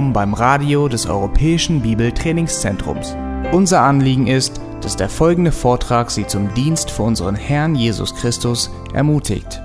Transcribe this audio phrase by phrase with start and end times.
[0.00, 3.14] willkommen beim Radio des Europäischen Bibeltrainingszentrums.
[3.52, 8.70] Unser Anliegen ist, dass der folgende Vortrag Sie zum Dienst für unseren Herrn Jesus Christus
[8.94, 9.60] ermutigt.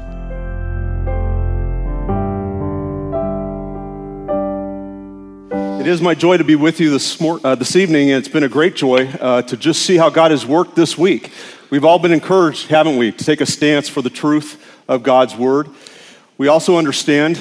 [5.79, 8.43] It is my joy to be with you this, uh, this evening, and it's been
[8.43, 11.31] a great joy uh, to just see how God has worked this week.
[11.69, 14.57] We've all been encouraged, haven't we, to take a stance for the truth
[14.89, 15.69] of God's word.
[16.37, 17.39] We also understand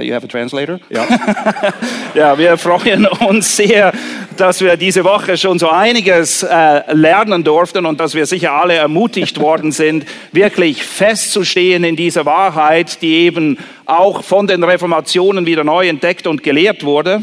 [0.00, 0.80] That you have a translator?
[0.90, 1.74] yeah,
[2.14, 3.92] Ja, wir freuen uns sehr,
[4.38, 8.76] dass wir diese Woche schon so einiges äh, lernen durften und dass wir sicher alle
[8.76, 15.64] ermutigt worden sind, wirklich festzustehen in dieser Wahrheit, die eben auch von den Reformationen wieder
[15.64, 17.22] neu entdeckt und gelehrt wurde.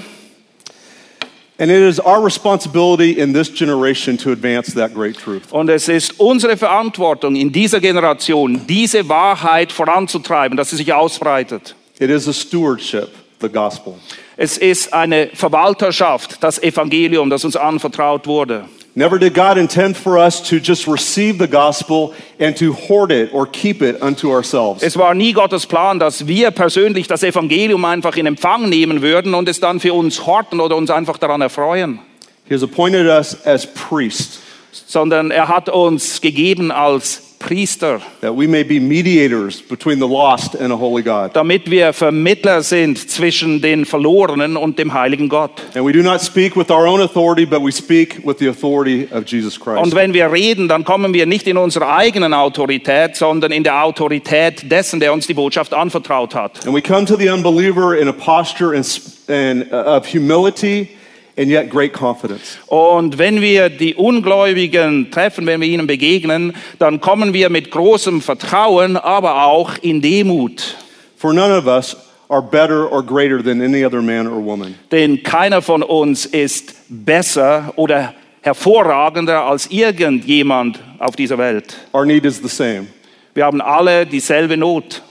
[1.59, 5.52] and it is our responsibility in this generation to advance that great truth.
[5.52, 11.76] Und es ist unsere Verantwortung in dieser Generation, diese Wahrheit voranzutreiben, dass sie sich ausbreitet.
[11.99, 13.09] It is a stewardship,
[13.41, 13.95] the gospel.
[14.35, 18.65] Es ist eine Verwalterschaft, das Evangelium, das uns anvertraut wurde.
[18.93, 23.31] Never did God intend for us to just receive the gospel and to hoard it
[23.31, 24.81] or keep it unto ourselves.
[24.81, 29.35] Es war nie Gottes Plan, dass wir persönlich das Evangelium einfach in Empfang nehmen würden
[29.35, 31.99] und es dann für uns horten oder uns einfach daran erfreuen,
[32.48, 34.40] He has appointed us as priests
[34.85, 40.55] sondern er hat uns gegeben als Priester, that we may be mediators between the lost
[40.55, 41.34] and a holy God.
[41.34, 45.62] damit wir Vermittler sind zwischen den Verlorenen und dem heiligen Gott.
[45.76, 49.08] And we do not speak with our own authority, but we speak with the authority
[49.12, 49.84] of Jesus Christ.
[49.84, 53.84] Und wenn wir reden, dann kommen wir nicht in unsere eigenen Autorität, sondern in der
[53.84, 56.65] Autorität dessen, der uns die Botschaft anvertraut hat.
[56.65, 60.96] And we come to the unbeliever in a posture and, and, uh, of humility
[61.38, 62.57] and yet great confidence.
[62.68, 68.22] Und wenn wir die Ungläubigen treffen, wenn wir ihnen begegnen, dann kommen wir mit großem
[68.22, 70.75] Vertrauen, aber auch in Demut.
[71.16, 71.96] For none of us
[72.30, 74.75] are better or greater than any other man or woman.
[74.92, 81.75] Denn keiner von uns ist besser oder hervorragender als irgendjemand auf dieser Welt.
[81.94, 82.88] Our need is the same.
[83.34, 85.04] Wir haben alle dieselbe Not.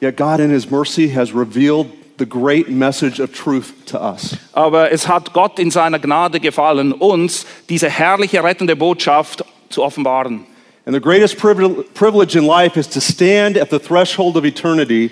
[0.00, 1.86] Yet God, in His mercy, has revealed
[2.18, 4.36] the great message of truth to us.
[4.52, 10.46] Aber es hat Gott in seiner Gnade gefallen, uns diese herrliche rettende Botschaft zu offenbaren.
[10.86, 15.10] And the greatest privilege in life is to stand at the threshold of eternity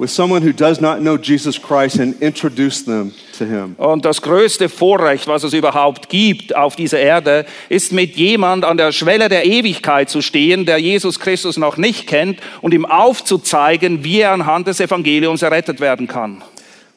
[0.00, 3.74] with someone who does not know Jesus Christ and introduce them to Him.
[3.76, 8.78] Und das größte Vorrecht, was es überhaupt gibt auf dieser Erde, ist mit jemand an
[8.78, 14.02] der Schwelle der Ewigkeit zu stehen, der Jesus Christus noch nicht kennt und ihm aufzuzeigen,
[14.02, 16.42] wie er anhand des Evangeliums errettet werden kann.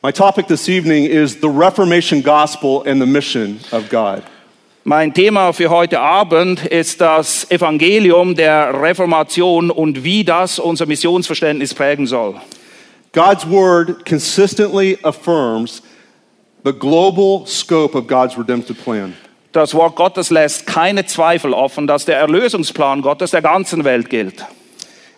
[0.01, 4.23] My topic this evening is the Reformation gospel and the mission of God.
[4.85, 11.73] Mein Thema für heute Abend ist das Evangelium der Reformation und wie das unser Missionsverständnis
[11.73, 12.35] prägen soll.
[13.13, 15.81] God's word consistently affirms
[16.63, 19.13] the global scope of God's redemptive plan.
[19.51, 24.43] Das Wort Gottes lässt keine Zweifel offen, dass der Erlösungsplan Gottes der ganzen Welt gilt.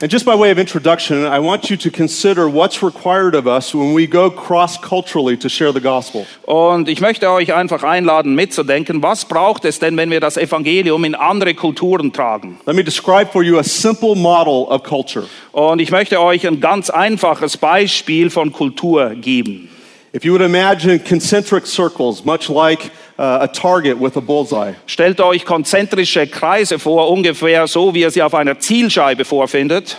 [0.02, 3.74] And just by way of introduction, I want you to consider what's required of us
[3.74, 6.26] when we go cross culturally to share the gospel.
[6.44, 11.06] Und ich möchte euch einfach einladen, mitzudenken, was braucht es denn, wenn wir das Evangelium
[11.06, 12.60] in andere Kulturen tragen?
[12.66, 15.28] Let me describe for you a simple model of culture.
[15.54, 19.70] Und ich möchte euch ein ganz einfaches Beispiel von Kultur geben.
[20.14, 25.46] If you would imagine concentric circles, much like a target with a bullseye, Stellt euch
[25.46, 29.98] konzentrische Kreise vor, ungefähr so, wie ihr sie auf einer Zielscheibe vorfindet.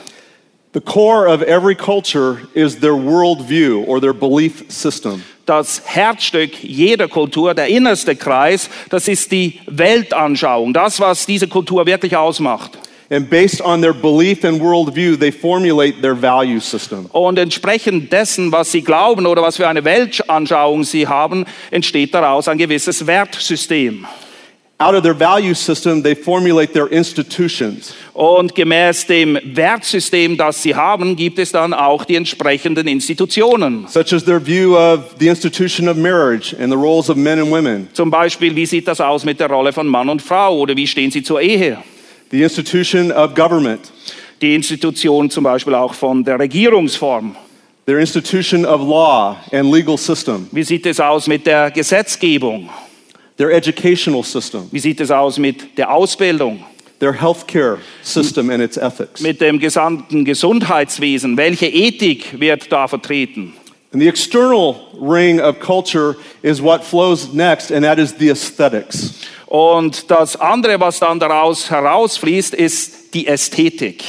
[0.73, 5.23] the core of every culture is their worldview or their belief system.
[5.47, 11.87] Das Herzstück jeder Kultur, der innerste Kreis, das ist die Weltanschauung, das, was diese Kultur
[11.87, 12.73] wirklich ausmacht.
[13.09, 17.07] And based on their belief and worldview, they formulate their value system.
[17.13, 22.49] Und entsprechend dessen, was sie glauben oder was für eine Weltanschauung sie haben, entsteht daraus
[22.49, 24.07] ein gewisses Wertsystem.
[24.79, 27.95] Out of their value system, they formulate their institutions.
[28.13, 33.87] Und gemäß dem Wertsystem, das sie haben, gibt es dann auch die entsprechenden Institutionen.
[33.89, 37.51] such as their view of the institution of marriage and the roles of men and
[37.51, 40.77] women, Zum Beispiel, wie sieht das aus mit der Rolle von Mann und Frau oder
[40.77, 41.79] wie stehen sie zur Ehe?
[42.31, 43.93] The institution of government,
[44.43, 47.35] Die Institution zum Beispiel auch von der Regierungsform.
[47.87, 52.69] their institution of law and legal system, Wie sieht es aus mit der Gesetzgebung?
[53.39, 56.65] their educational system, Wie sieht es aus mit der Ausbildung?
[56.99, 59.21] their healthcare system and its ethics.
[59.21, 61.37] Mit dem gesamten Gesundheitswesen?
[61.37, 63.53] Welche Ethik wird da vertreten?
[63.97, 69.25] And the external ring of culture is what flows next, and that is the aesthetics.
[69.47, 74.05] Und das andere, was dann daraus herausfließt, ist die Ästhetik.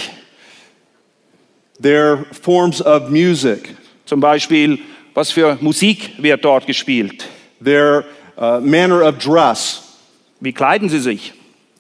[1.79, 4.79] Their forms of music, Zum Beispiel
[5.13, 7.25] Was für Musik wird dort gespielt?
[7.61, 8.03] their
[8.37, 9.97] uh, manner of dress.
[10.41, 11.31] Wie kleiden sie sich?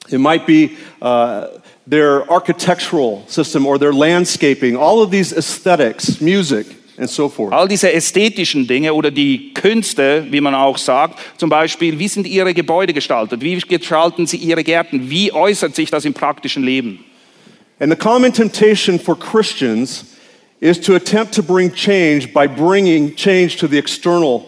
[0.09, 1.47] It might be uh,
[1.85, 7.53] their architectural system or their landscaping, all of these aesthetics, music, so forth.
[7.53, 12.25] All diese ästhetischen Dinge oder die Künste, wie man auch sagt, zum Beispiel, wie sind
[12.25, 13.41] ihre Gebäude gestaltet?
[13.41, 15.09] Wie gestalten sie ihre Gärten?
[15.09, 17.03] Wie äußert sich das im praktischen Leben?
[17.79, 20.05] And the common temptation for Christians
[20.59, 24.45] is to attempt to bring change by bringing change to the external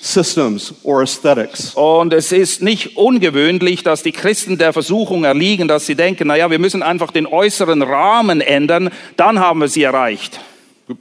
[0.00, 1.74] systems or aesthetics.
[1.74, 6.50] Und es ist nicht ungewöhnlich, dass die Christen der Versuchung erliegen, dass sie denken, naja,
[6.50, 10.40] wir müssen einfach den äußeren Rahmen ändern, dann haben wir sie erreicht.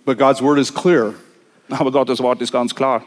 [0.06, 1.14] But God's word is clear.
[1.70, 3.04] Aber Gottes Wort ist ganz klar.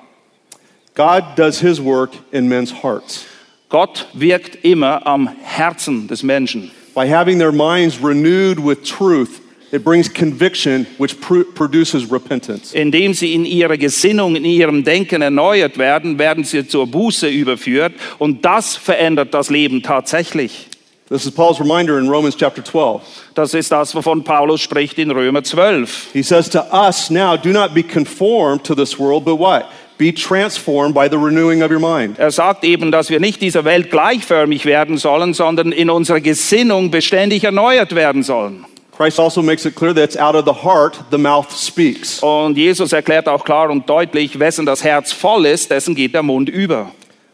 [0.95, 3.27] God does his work in men's hearts.
[3.69, 6.71] Gott wirkt immer am Herzen des Menschen.
[6.95, 9.41] By having their minds renewed with truth,
[9.73, 12.73] it brings conviction, which pr- produces repentance.
[12.73, 17.93] Indem sie in ihrer Gesinnung, in ihrem Denken erneuert werden, werden sie zur Buße überführt
[18.19, 20.69] und das verändert das Leben tatsächlich.
[21.09, 23.01] This is Paul's reminder in Romans chapter 12.
[23.37, 26.13] Das ist das, wovon Paulus spricht in Römer 12.
[26.13, 29.67] He says to us now, do not be conformed to this world, but what?
[29.99, 32.19] Be transformed by the renewing of your mind.
[32.19, 36.91] Er sagt eben, dass wir nicht dieser Welt gleichförmig werden sollen, sondern in unserer Gesinnung
[36.91, 38.67] beständig erneuert werden sollen.
[38.97, 42.21] Christ also makes it clear that it's out of the heart the mouth speaks.
[42.21, 46.25] Und Jesus erklärt auch klar und deutlich, wessen das Herz voll ist, dessen geht der
[46.25, 46.91] Mund über.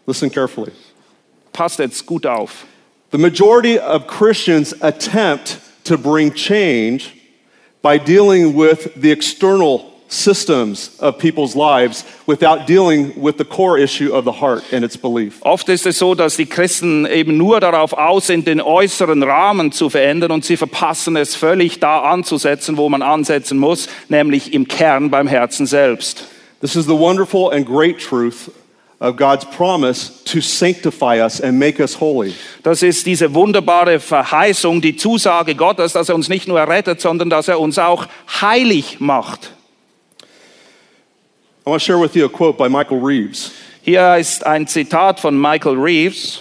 [0.07, 0.73] Listen carefully.
[1.55, 2.67] Passt jetzt gut auf.
[3.13, 7.13] The majority of Christians attempt to bring change
[7.83, 14.15] by dealing with the external systems of people's lives without dealing with the core issue
[14.15, 15.43] of the heart and its belief.
[15.43, 19.73] Oft ist es so, dass die Christen eben nur darauf aus sind, den äußeren Rahmen
[19.73, 24.69] zu verändern und sie verpassen es völlig da anzusetzen, wo man ansetzen muss, nämlich im
[24.69, 26.25] Kern beim Herzen selbst.
[26.63, 28.51] This is the wonderful and great truth
[29.03, 32.35] of God's promise to sanctify us and make us holy.
[32.63, 37.29] Das ist diese wunderbare Verheißung, die Zusage Gottes, dass er uns nicht nur errettet, sondern
[37.29, 38.07] dass er uns auch
[38.41, 39.51] heilig macht.
[41.67, 43.51] I want to share with you a quote by Michael Reeves.
[43.83, 46.41] Hier ist ein Zitat von Michael Reeves.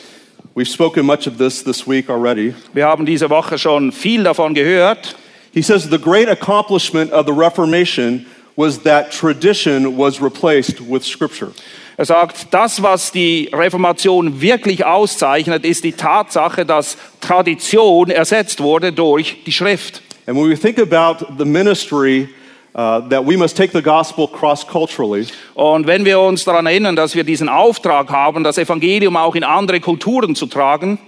[0.53, 2.53] We've spoken much of this this week already.
[2.73, 5.15] Wir haben diese Woche schon viel davon gehört.
[5.51, 11.53] He says the great accomplishment of the Reformation was that tradition was replaced with Scripture.
[11.97, 18.91] Er sagt, das, was die Reformation wirklich auszeichnet, ist die Tatsache, dass Tradition ersetzt wurde
[18.93, 20.01] durch die Schrift.
[20.27, 22.29] And when we think about the ministry
[22.73, 26.95] uh, that we must take the gospel cross culturally, Und wenn wir uns daran erinnern,
[26.95, 30.99] dass wir diesen Auftrag haben, das Evangelium auch in andere Kulturen zu tragen,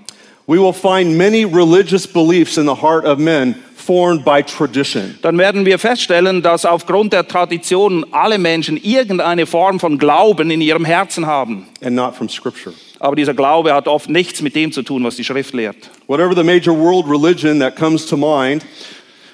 [0.47, 5.17] we will find many religious beliefs in the heart of men formed by tradition.
[5.21, 10.61] dann werden wir feststellen, dass aufgrund der Tradition alle Menschen irgendeine Form von Glauben in
[10.61, 11.67] ihrem Herzen haben.
[11.81, 12.73] and not from Scripture.
[12.99, 15.75] Aber dieser Glaube hat oft nichts mit dem zu tun, was die Schrift lehrt.
[16.07, 18.63] Whatever the major world religion that comes to mind,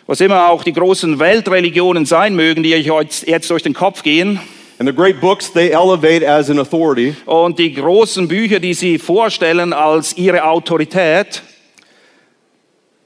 [0.07, 4.39] Was immer auch die großen Weltreligionen sein mögen, die euch jetzt durch den Kopf gehen,
[4.79, 8.97] and the great books they elevate as an authority, und die großen Bücher, die sie
[8.97, 11.43] vorstellen als ihre Autorität,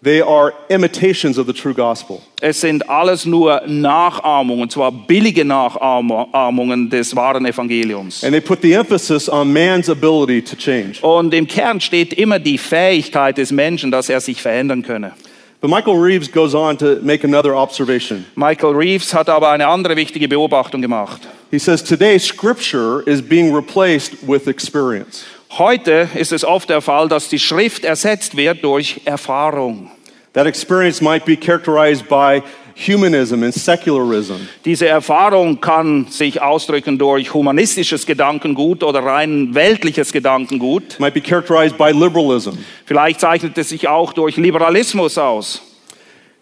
[0.03, 2.21] they are imitations of the true gospel.
[2.41, 8.23] es sind alles nur Nachahmungen, und zwar billige Nachahmungen des wahren Evangeliums.
[8.23, 11.01] And they put the emphasis on man's ability to change.
[11.01, 15.13] Und im Kern steht immer die Fähigkeit des Menschen, dass er sich verändern könne.
[15.61, 18.25] But Michael Reeves goes on to make another observation.
[18.35, 21.21] Michael Reeves hat aber eine andere wichtige Beobachtung gemacht.
[21.51, 25.23] He says today scripture is being replaced with experience.
[25.59, 29.91] Heute ist es oft der Fall, dass die Schrift ersetzt wird durch Erfahrung.
[30.33, 32.41] That experience might be characterized by
[32.75, 34.47] humanism and secularism.
[34.65, 40.99] Diese Erfahrung kann sich ausdrücken durch humanistisches Gedankengut oder rein weltliches Gedankengut.
[40.99, 42.57] Might be characterized by liberalism.
[42.87, 45.61] Vielleicht zeichnet es sich auch durch Liberalismus aus.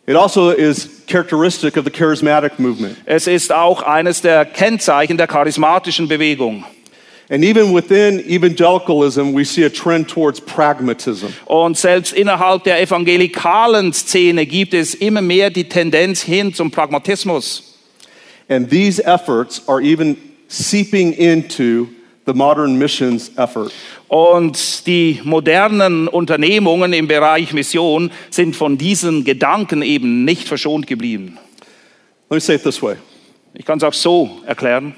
[0.07, 2.95] It also is characteristic of the charismatic movement.
[3.03, 6.63] Es ist auch eines der Kennzeichen der charismatischen Bewegung.
[7.31, 11.27] And even within evangelicalism, we see a trend towards pragmatism.
[11.45, 17.63] Und selbst innerhalb der evangelikalen Szene gibt es immer mehr die Tendenz hin zum Pragmatismus.
[18.49, 20.17] And these efforts are even
[20.49, 21.87] seeping into
[22.25, 23.71] the modern missions effort.
[24.09, 31.37] Und die modernen Unternehmungen im Bereich Mission sind von diesen Gedanken eben nicht verschont geblieben.
[32.29, 32.97] Let me say it this way
[33.53, 34.95] Ich kann es auch so erklären.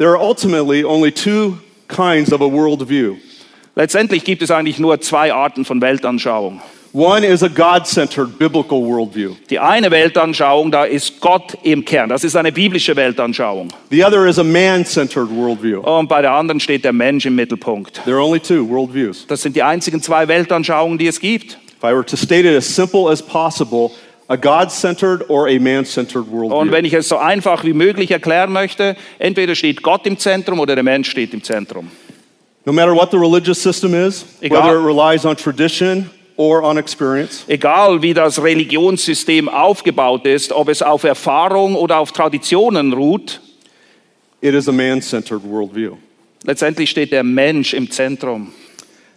[0.00, 3.18] There are ultimately only two kinds of a worldview
[3.76, 6.60] Letztendlich gibt es eigentlich nur zwei Arten von Weltanschauung.
[6.92, 12.08] One is a God centered biblical worldview, Die eine Weltanschauung, da ist Gott im Kern.
[12.08, 13.68] Das ist eine biblische Weltanschauung.
[13.90, 15.80] the other is a man centered worldview.
[15.82, 18.02] Und bei der anderen steht der Mensch im Mittelpunkt.
[18.04, 19.24] There are only two worldviews.
[19.28, 21.52] Das sind die einzigen zwei Weltanschauungen, die es gibt.
[21.78, 23.92] If I were to state it as simple as possible,
[24.30, 26.70] a God centered or a man centered Und worldview.
[26.72, 30.76] wenn ich es so einfach wie möglich erklären möchte, entweder steht Gott im Zentrum oder
[30.76, 31.90] der Mensch steht im Zentrum.
[32.64, 34.62] No matter what the religious system is, Egal.
[34.62, 40.68] whether it relies on tradition or on experience, Egal wie das Religionssystem aufgebaut ist, ob
[40.68, 43.40] es auf Erfahrung oder auf Traditionen ruht,
[44.42, 45.96] it is a man centered worldview.
[46.44, 48.52] letztendlich steht der Mensch im Zentrum.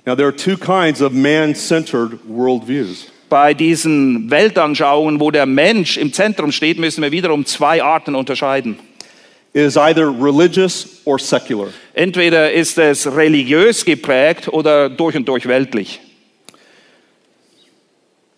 [0.06, 3.06] Now, there are two kinds of man centered worldviews.
[3.34, 8.78] Bei diesen Weltanschauungen, wo der Mensch im Zentrum steht, müssen wir wiederum zwei Arten unterscheiden.
[9.54, 11.70] It is either religious or secular.
[11.96, 16.00] Entweder ist es religiös geprägt oder durch und durch weltlich.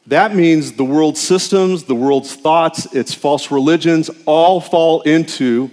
[0.09, 5.69] That means the world's systems, the world's thoughts, its false religions all fall into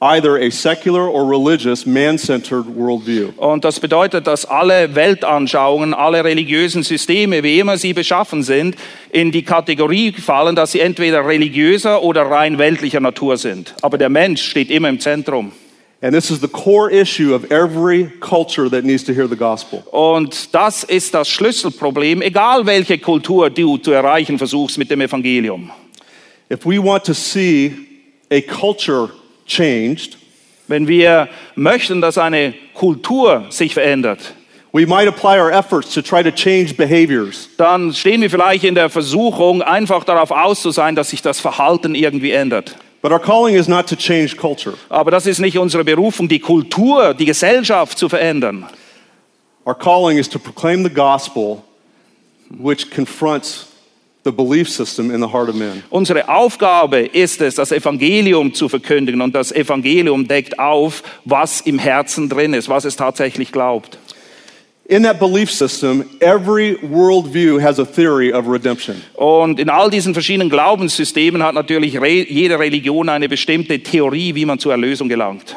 [0.00, 3.32] either a secular or religious man centered worldview.
[3.36, 8.76] Und das bedeutet, dass alle Weltanschauungen, alle religiösen Systeme, wie immer sie beschaffen sind,
[9.10, 13.74] in die Kategorie fallen, dass sie entweder religiöser oder rein weltlicher Natur sind.
[13.82, 15.52] Aber der Mensch steht immer im Zentrum.
[16.00, 19.82] And this is the core issue of every culture that needs to hear the gospel.
[19.90, 25.72] Und das ist das Schlüsselproblem, egal welche Kultur du zu erreichen versuchst mit dem Evangelium.
[26.52, 27.72] If we want to see
[28.30, 29.10] a culture
[29.48, 30.16] changed,
[30.68, 34.34] Wenn wir möchten, dass eine Kultur sich verändert,
[34.72, 37.48] we might apply our efforts to try to change behaviors.
[37.56, 41.40] dann stehen wir vielleicht in der Versuchung, einfach darauf aus zu sein, dass sich das
[41.40, 42.76] Verhalten irgendwie ändert.
[43.00, 44.74] But our calling is not to change culture.
[44.88, 48.66] Aber das ist nicht unsere Berufung, die Kultur, die Gesellschaft zu verändern.
[49.64, 51.62] Our calling is to proclaim the gospel,
[52.50, 53.67] which confronts
[54.28, 55.82] the belief system in the heart of man.
[55.90, 59.20] Unsere Aufgabe ist es, das Evangelium zu verkündigen.
[59.20, 63.98] Und das Evangelium deckt auf, was im Herzen drin ist, was es tatsächlich glaubt.
[64.90, 69.02] In that belief system, every worldview has a theory of redemption.
[69.14, 74.46] Und in all diesen verschiedenen Glaubenssystemen hat natürlich re jede Religion eine bestimmte Theorie, wie
[74.46, 75.56] man zur Erlösung gelangt.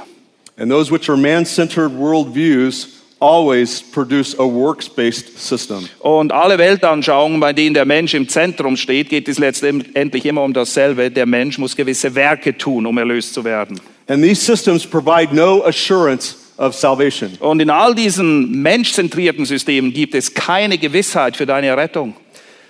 [0.57, 5.87] And those which are man centered worldviews always produce a works based system.
[5.99, 10.53] Und alle Weltanschauungen, bei denen der Mensch im Zentrum steht, geht es letztendlich immer um
[10.53, 11.11] dasselbe.
[11.11, 13.79] Der Mensch muss gewisse Werke tun, um erlöst zu werden.
[14.07, 17.37] And these systems provide no assurance of salvation.
[17.39, 22.15] Und in all diesen menschzentrierten Systemen gibt es keine Gewissheit für deine Rettung.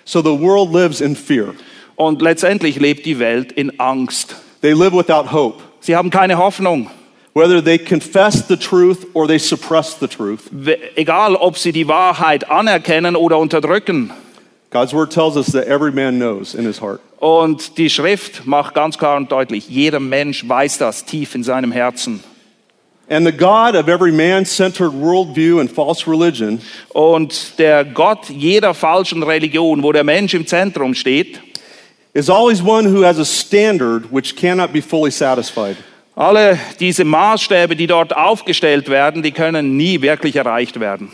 [0.04, 1.54] So the world lives in fear.
[1.96, 4.36] Und letztendlich lebt die Welt in Angst.
[4.62, 5.64] They live without hope.
[5.80, 6.90] Sie haben keine Hoffnung.
[7.34, 10.50] Whether they confess the truth or they suppress the truth.
[10.96, 14.12] Egal, ob sie die Wahrheit anerkennen oder unterdrücken.
[14.70, 17.02] God's word tells us that every man knows in his heart.
[17.20, 21.72] Und die Schrift macht ganz klar und deutlich, jeder Mensch weiß das tief in seinem
[21.72, 22.24] Herzen.
[23.10, 26.62] And the God of every man centered worldview and false religion
[26.94, 31.42] Und der Gott jeder falschen Religion, wo der Mensch im Zentrum steht,
[32.14, 35.76] is always one who has a standard which cannot be fully satisfied.
[36.16, 41.12] Alle diese Maßstäbe, die dort aufgestellt werden, die können nie wirklich erreicht werden.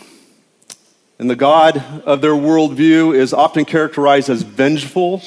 [1.20, 5.20] And the God of their worldview is often characterized as vengeful,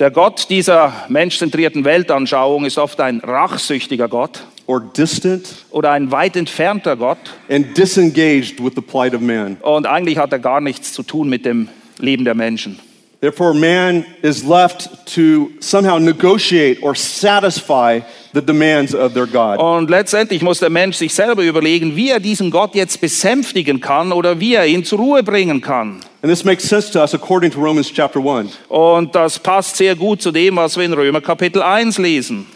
[0.00, 6.34] Der Gott dieser menschzentrierten Weltanschauung ist oft ein rachsüchtiger Gott or distant, oder ein weit
[6.36, 7.18] entfernter Gott.
[7.48, 9.56] and disengaged with the plight of man.
[9.60, 11.68] Und eigentlich hat er gar nichts zu tun mit dem
[11.98, 12.78] Leben der Menschen.
[13.24, 18.00] Therefore, man is left to somehow negotiate or satisfy
[18.34, 19.58] the demands of their God.
[19.58, 24.12] Und letztendlich muss der Mensch sich selber überlegen, wie er diesen Gott jetzt besänftigen kann
[24.12, 26.02] oder wie er ihn zur Ruhe bringen kann.
[26.20, 28.58] And this makes sense to us according to Romans chapter 1.
[28.68, 32.46] Und das passt sehr gut zu dem, was wir in Römer Kapitel 1 lesen.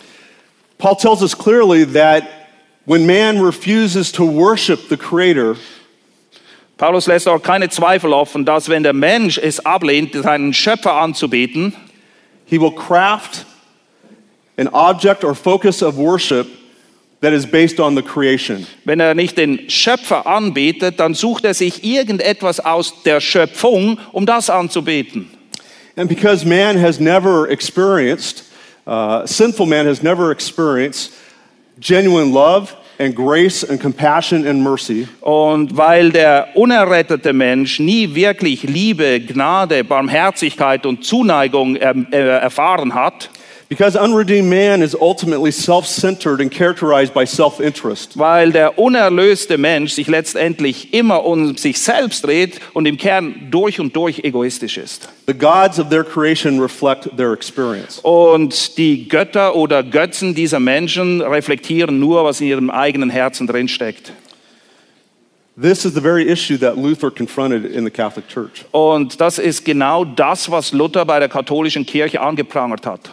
[0.77, 2.25] Paul tells us clearly that
[2.85, 5.57] when man refuses to worship the Creator,
[6.79, 11.75] Paulus lässt auch keine Zweifel offen, dass wenn der Mensch es ablehnt, seinen Schöpfer anzubeten,
[12.47, 13.45] he will craft
[14.57, 16.47] an object or focus of worship
[17.21, 18.65] that is based on the creation.
[18.85, 24.25] wenn er nicht den Schöpfer anbetet, dann sucht er sich irgendetwas aus der Schöpfung, um
[24.25, 25.29] das anzubeten.
[25.97, 28.45] And because man has never experienced,
[28.87, 31.11] uh, sinful man has never experienced
[31.81, 38.65] genuine love and grace and compassion and mercy, Und weil der unerrettete Mensch nie wirklich
[38.65, 43.31] Liebe, Gnade, Barmherzigkeit und Zuneigung ähm, äh, erfahren hat,
[43.69, 48.17] Because unredeemed man is ultimately self centered and characterized by self interest.
[48.17, 53.79] Weil der unerlöste Mensch sich letztendlich immer um sich selbst dreht und im Kern durch
[53.79, 55.11] und durch egoistisch ist.
[55.27, 57.99] The gods of their creation reflect their experience.
[57.99, 64.13] Und die Götter oder Götzen dieser Menschen reflektieren nur, was in ihrem eigenen Herzen drinsteckt.
[65.61, 68.65] This is the very issue that Luther confronted in the Catholic Church.
[68.71, 73.13] Und das ist genau das, was Luther bei der katholischen Kirche angeprangert hat.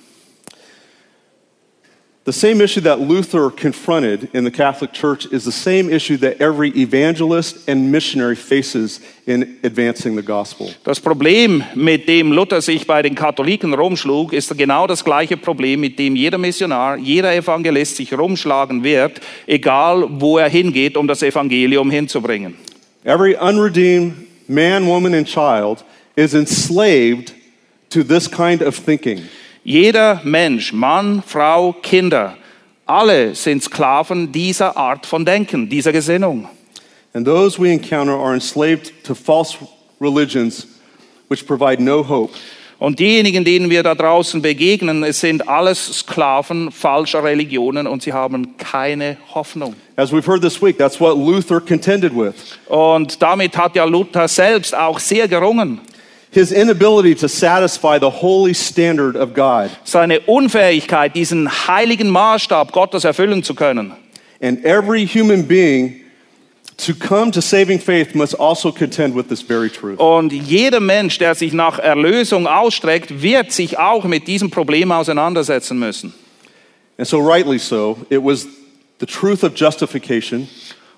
[2.26, 6.42] The same issue that Luther confronted in the Catholic Church is the same issue that
[6.42, 10.72] every evangelist and missionary faces in advancing the gospel.
[10.84, 15.82] Das Problem, mit dem Luther sich bei den Katholiken rumschlug, ist genau das gleiche Problem,
[15.82, 21.22] mit dem jeder Missionar, jeder Evangelist sich rumschlagen wird, egal wo er hingeht, um das
[21.22, 22.56] Evangelium hinzubringen.
[23.04, 24.14] Every unredeemed
[24.48, 27.36] man, woman, and child is enslaved
[27.92, 29.22] to this kind of thinking.
[29.68, 32.38] Jeder Mensch, Mann, Frau, Kinder,
[32.86, 36.48] alle sind Sklaven dieser Art von Denken, dieser Gesinnung.
[37.14, 39.58] And those we encounter are enslaved to false
[40.00, 40.68] religions
[41.30, 42.36] which provide no hope.
[42.78, 48.14] Und diejenigen, denen wir da draußen begegnen, es sind alles Sklaven falscher Religionen und sie
[48.14, 49.74] haben keine Hoffnung.
[49.96, 52.36] As we've heard this week, that's what Luther contended with.
[52.68, 55.82] Und damit hat ja Luther selbst auch sehr gerungen.
[56.36, 59.70] His inability to satisfy the holy standard of God.
[59.86, 63.94] Seine Unfähigkeit, diesen heiligen Maßstab Gottes erfüllen zu können.
[64.42, 66.02] And every human being
[66.76, 69.98] to come to saving faith must also contend with this very truth.
[69.98, 75.80] Und jeder Mensch, der sich nach Erlösung ausstreckt, wird sich auch mit diesem Problem auseinandersetzen
[75.80, 76.14] müssen.
[76.98, 78.46] And so, rightly so, it was
[79.00, 80.50] the truth of justification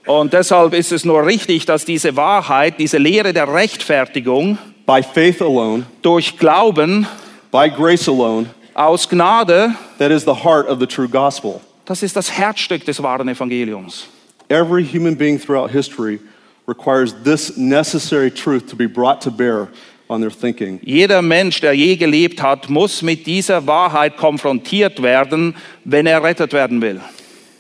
[0.08, 5.42] Und deshalb ist es nur richtig, dass diese Wahrheit, diese Lehre der Rechtfertigung by faith
[5.42, 7.06] alone, durch Glauben
[7.52, 11.62] by grace alone, aus Gnade, that is the heart of the true gospel.
[11.86, 14.08] das ist das Herzstück des wahren Evangeliums.
[14.50, 16.20] Every human being throughout history
[16.66, 19.68] requires this necessary truth to be brought to bear
[20.10, 20.80] on their thinking.
[20.84, 26.54] Jeder Mensch, der je gelebt hat, muss mit dieser Wahrheit konfrontiert werden, wenn er rettet
[26.54, 27.02] werden will.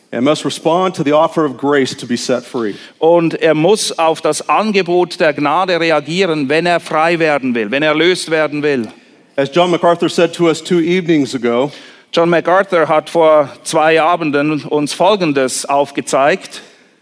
[0.09, 2.75] And must respond to the offer of grace to be set free.
[2.97, 7.83] Und er muss auf das Angebot der Gnade reagieren, wenn er frei werden will, wenn
[7.83, 8.87] er erlöst werden will.
[9.35, 11.71] As John MacArthur said to us two evenings ago,
[12.13, 16.61] John MacArthur hat vor zwei Abenden uns Folgendes aufgezeigt.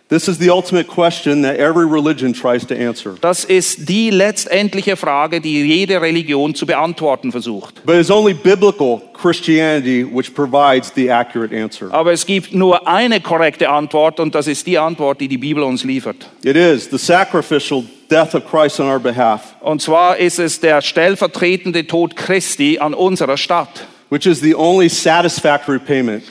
[0.10, 3.16] This is the ultimate question that every religion tries to answer.
[3.22, 7.84] Das ist die letztendliche Frage, die jede Religion zu beantworten versucht.
[7.86, 11.92] But it's only biblical Christianity which provides the accurate answer.
[11.92, 15.64] Aber es gibt nur eine korrekte Antwort und das ist die Antwort, die die Bibel
[15.64, 16.28] uns liefert.
[16.44, 20.82] It is the sacrificial death of Christ on our behalf, Und zwar ist es der
[20.82, 23.88] stellvertretende Tod Christi an unserer Stadt.
[24.10, 26.24] which is the only satisfactory payment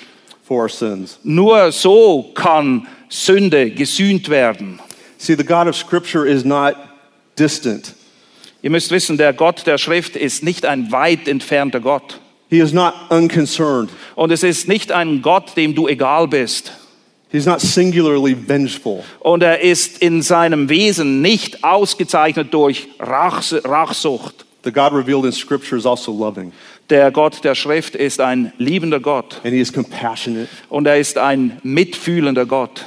[0.45, 1.19] for our sins.
[1.25, 4.81] Nur so kann Sünde gesühnt werden.
[5.19, 6.75] See, the God of Scripture is not
[7.39, 7.95] distant.
[8.61, 12.21] Ihr müsst wissen, der Gott der Schrift ist nicht ein weit entfernter Gott.
[12.51, 13.91] He is not unconcerned.
[14.17, 16.73] Und es ist nicht ein Gott, dem du egal bist.
[17.31, 19.03] He's not singularly vengeful.
[19.21, 24.45] Und er ist in seinem Wesen nicht ausgezeichnet durch Rachs- Rachsucht.
[24.65, 26.53] The God revealed in Scripture is also loving,
[26.91, 29.41] Der Gott der Schrift ist ein liebender Gott.
[29.45, 32.85] and He is compassionate, Und er ist ein mitfühlender Gott.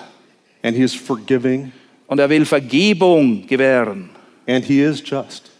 [0.63, 1.71] And He is forgiving,
[2.07, 4.09] Und er will Vergebung gewähren.
[4.47, 5.51] and He is just.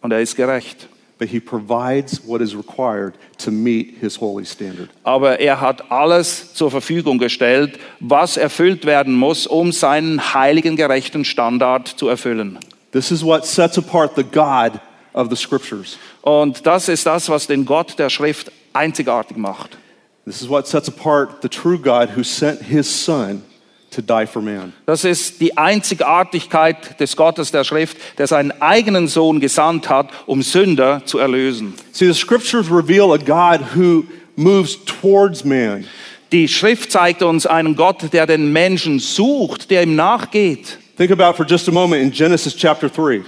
[0.00, 0.88] Und er ist gerecht.
[1.18, 4.88] But He provides what is required to meet His holy standard.
[5.02, 11.24] Aber er hat alles zur Verfügung gestellt, was erfüllt werden muss, um seinen heiligen, gerechten
[11.24, 12.58] Standard zu erfüllen.
[12.92, 14.80] This is what sets apart the God
[15.12, 15.98] of the Scriptures.
[16.22, 19.76] Und das ist das, was den Gott der Schrift einzigartig macht.
[20.24, 23.42] This is what sets apart the true God who sent His Son
[23.90, 24.72] to die for man.
[24.86, 30.42] Das ist die Einzigartigkeit des Gottes der Schrift, der seinen eigenen Sohn gesandt hat, um
[30.42, 31.74] Sünder zu erlösen.
[31.92, 34.04] See, the Scriptures reveal a God who
[34.36, 35.84] moves towards man.
[36.32, 40.78] Die Schrift zeigt uns einen Gott, der den Menschen sucht, der ihm nachgeht.
[40.96, 43.22] Think about for just a moment in Genesis chapter 3.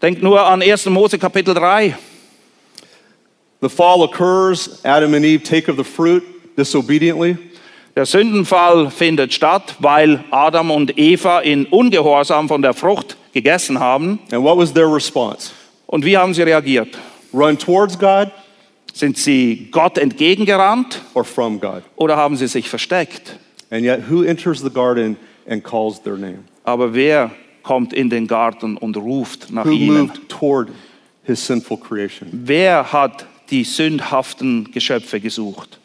[0.00, 0.86] Denkt nur an 1.
[0.86, 1.94] Mose Kapitel 3.
[3.60, 6.24] The fall occurs, Adam and Eve take of the fruit
[6.56, 7.36] disobediently.
[7.96, 14.20] Der Sündenfall findet statt, weil Adam und Eva in Ungehorsam von der Frucht gegessen haben.
[14.30, 15.50] And what was their response?
[15.86, 16.96] Und wie haben sie reagiert?
[17.34, 18.30] Run towards God
[18.92, 21.82] Sind sie Gott entgegengerannt or from God?
[21.96, 23.38] oder haben sie sich versteckt?
[23.70, 25.16] And yet, who enters the garden
[25.48, 26.44] and calls their name?
[26.64, 27.30] Aber wer
[27.62, 29.98] kommt in den Garten und ruft nach Who ihnen?
[30.06, 30.68] moved toward
[31.24, 32.28] his sinful creation?
[32.32, 35.79] Wer hat die sündhaften Geschöpfe gesucht.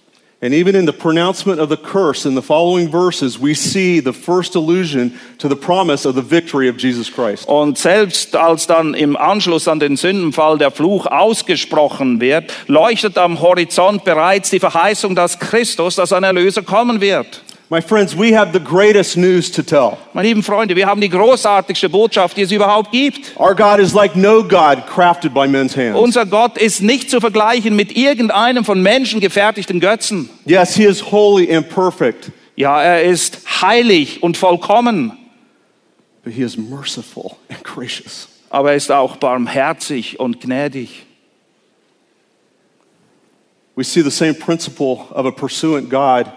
[0.46, 4.14] And even in the pronouncement of the curse in the following verses, we see the
[4.14, 7.48] first allusion to the promise of the victory of Jesus Christ.
[7.48, 13.42] Und selbst als dann im Anschluss an den Sündenfall der Fluch ausgesprochen wird, leuchtet am
[13.42, 17.42] Horizont bereits die Verheißung, dass Christus, dass ein Erlöser kommen wird.
[17.68, 19.98] My friends, we have the greatest news to tell.
[20.14, 23.36] Meine lieben Freunde, wir haben die großartigste Botschaft, die es überhaupt gibt.
[23.40, 25.98] Our God is like no God crafted by men's hands.
[26.00, 30.30] Unser Gott ist nicht zu vergleichen mit irgendeinem von Menschen gefertigten Götzen.
[30.46, 35.18] Yes, He is holy and perfect, Ja, er ist heilig und vollkommen,
[36.24, 38.28] but He is merciful and gracious.
[38.52, 41.04] aber er ist auch barmherzig und gnädig.
[43.76, 46.28] We see the same principle of a pursuant God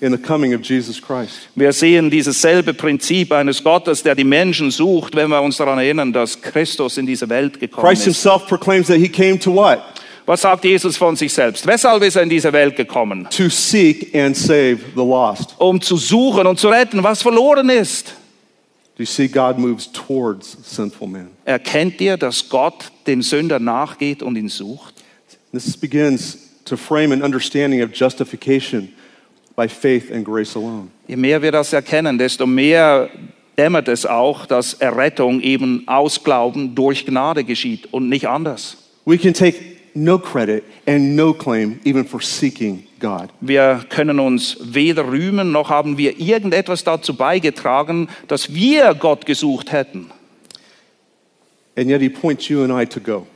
[0.00, 1.48] in the coming of Jesus Christ.
[1.54, 5.78] Wir sehen dieses selbe Prinzip eines Gottes, der die Menschen sucht, wenn wir uns daran
[5.78, 8.22] erinnern, dass Christus in diese Welt gekommen Christ ist.
[8.22, 9.80] Himself proclaims that He came to what?
[10.26, 11.66] Was sagt Jesus von sich selbst?
[11.66, 13.26] Weshalb ist er in diese Welt gekommen?
[13.30, 15.54] To seek and save the lost.
[15.58, 18.14] Um zu suchen und zu retten, was verloren ist.
[18.96, 21.28] Do you see God moves towards sinful men?
[21.44, 24.94] Erkennt ihr, dass Gott dem Sünder nachgeht und ihn sucht?
[25.52, 28.92] This begins to frame an understanding of justification
[29.60, 30.88] by faith and grace alone.
[31.06, 33.10] Je mehr wir das erkennen, desto mehr
[33.58, 38.78] dämmert es auch, dass Errettung eben aus Glauben durch Gnade geschieht und nicht anders.
[39.04, 39.58] We can take
[39.92, 43.28] no credit and no claim even for seeking God.
[43.42, 49.72] Wir können uns weder rühmen, noch haben wir irgendetwas dazu beigetragen, dass wir Gott gesucht
[49.72, 50.10] hätten.
[51.76, 53.26] And yet He points you and I to go.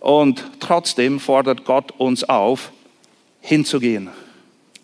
[0.00, 2.72] Und trotzdem fordert Gott uns auf,
[3.40, 4.10] hinzugehen,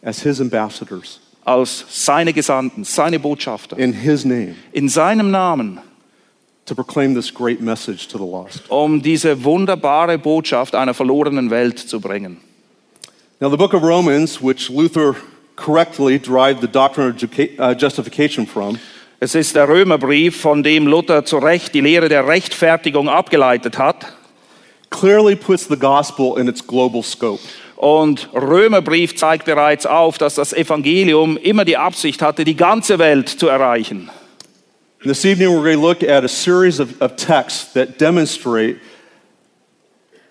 [0.03, 5.81] as His ambassadors als seine Gesandten, seine Botschafter, in His name in seinem Namen,
[6.67, 8.63] to proclaim this great message to the lost.
[8.71, 12.39] um diese wunderbare Botschaft einer verlorenen Welt zu bringen.
[13.41, 15.15] Now, the book of Romans, which Luther
[15.57, 17.23] correctly derived the doctrine of
[17.59, 18.79] uh, justification from,
[19.21, 24.07] Es ist der Römerbrief, von dem Luther zu Recht die Lehre der Rechtfertigung abgeleitet hat.
[24.91, 27.41] clearly puts the gospel in its global scope.
[27.79, 33.29] Und Römerbrief zeigt bereits auf, dass das Evangelium immer die Absicht hatte, die ganze Welt
[33.29, 34.11] zu erreichen.
[35.01, 38.79] And this evening, we're going to look at a series of, of texts that demonstrate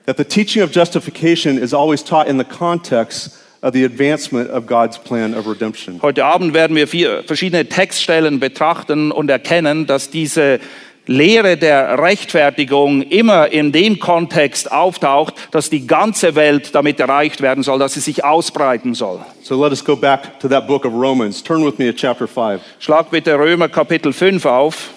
[0.06, 4.68] that the teaching of justification is always taught in the context of the advancement of
[4.68, 6.02] God's plan of redemption.
[6.02, 10.60] Heute Abend werden wir vier verschiedene Textstellen betrachten und erkennen, dass diese
[11.08, 17.64] Lehre der Rechtfertigung immer in dem Kontext auftaucht, dass die ganze Welt damit erreicht werden
[17.64, 19.20] soll, dass sie sich ausbreiten soll.
[19.42, 21.42] So let us go back to that book of Romans.
[21.42, 22.62] Turn with me to chapter 5.
[22.80, 24.90] Schlag bitte Römer Kapitel 5 auf.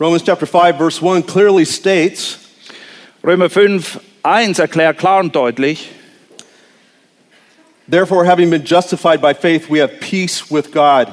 [0.00, 2.38] Romans chapter 5, verse 1 clearly states
[3.22, 5.90] Römer 5, 1 erklärt klar und deutlich,
[7.90, 11.08] Therefore, having been justified by faith, we have peace with God.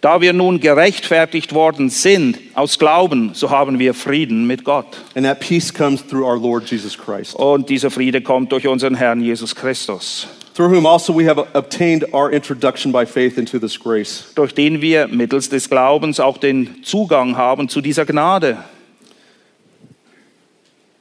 [0.00, 4.96] da wir nun gerechtfertigt worden sind aus Glauben, so haben wir Frieden mit Gott.
[5.16, 8.94] And that peace comes through our Lord Jesus Christ, Und dieser Friede kommt durch unseren
[8.94, 13.76] Herrn Jesus Christus, through whom also we have obtained our introduction by faith into this
[13.78, 14.26] grace.
[14.36, 18.56] durch den wir mittels des Glaubens auch den Zugang haben zu dieser Gnade.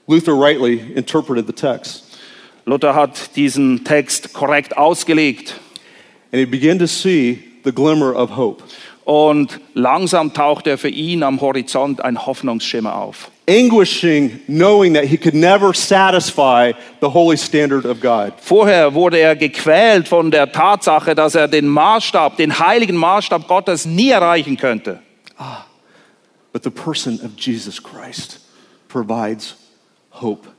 [0.07, 2.06] Luther rightly interpreted the text,
[2.67, 5.55] Luther hat diesen Text korrekt ausgelegt
[6.33, 8.61] and he began to see the glimmer of hope.
[9.05, 13.31] und langsam taucht er für ihn am Horizont ein Hoffnungsschimmer auf.
[13.49, 18.33] Anguishing, knowing that he could never satisfy the holy standard of God.
[18.41, 23.85] Vorher wurde er gequält von der Tatsache, dass er den Maßstab, den heiligen Maßstab Gottes
[23.85, 24.99] nie erreichen könnte.
[26.51, 28.41] But the person of Jesus Christ
[28.89, 29.55] provides
[30.11, 30.49] hope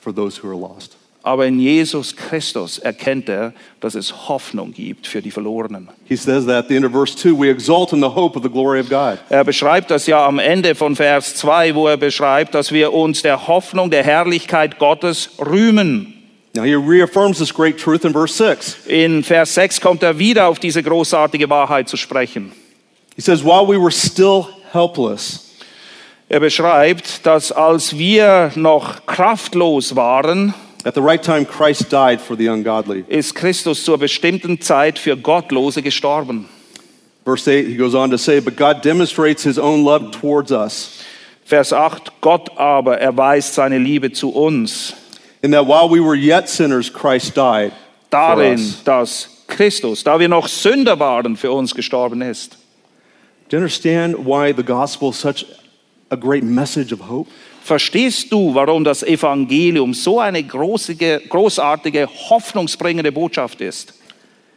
[0.00, 0.96] for those who are lost.
[1.24, 5.88] Aber in Jesus Christus erkennt er, dass es Hoffnung gibt für die Verlorenen.
[6.08, 8.42] He says that at the end of verse 2 we exult in the hope of
[8.42, 9.18] the glory of God.
[9.28, 13.22] Er beschreibt das ja am Ende von Vers 2, wo er beschreibt, dass wir uns
[13.22, 16.14] der Hoffnung, der Herrlichkeit Gottes rühmen.
[16.54, 18.86] Now he reaffirms this great truth in verse 6.
[18.86, 22.52] In Vers 6 kommt er wieder auf diese großartige Wahrheit zu sprechen.
[23.14, 25.52] He says, While we were still helpless,
[26.32, 32.36] Er beschreibt, dass als wir noch kraftlos waren, at the right time Christ died for
[32.36, 33.04] the ungodly.
[33.08, 36.48] ist Christus zur bestimmten Zeit für Gottlose gestorben.
[37.24, 41.04] Verse 8, he goes on to say, But God demonstrates his own love towards us,
[41.44, 44.94] Vers 8, Gott aber erweist seine Liebe zu uns
[45.42, 47.72] in that while we were yet sinners, Christ died
[48.10, 52.56] darin, dass Christus, da wir noch Sünder waren, für uns gestorben ist.
[53.48, 55.44] Do you understand why the gospel is such
[56.10, 57.28] a great message of hope?
[57.64, 63.94] Verstehst du, warum das Evangelium so eine großige, großartige, hoffnungsbringende Botschaft ist?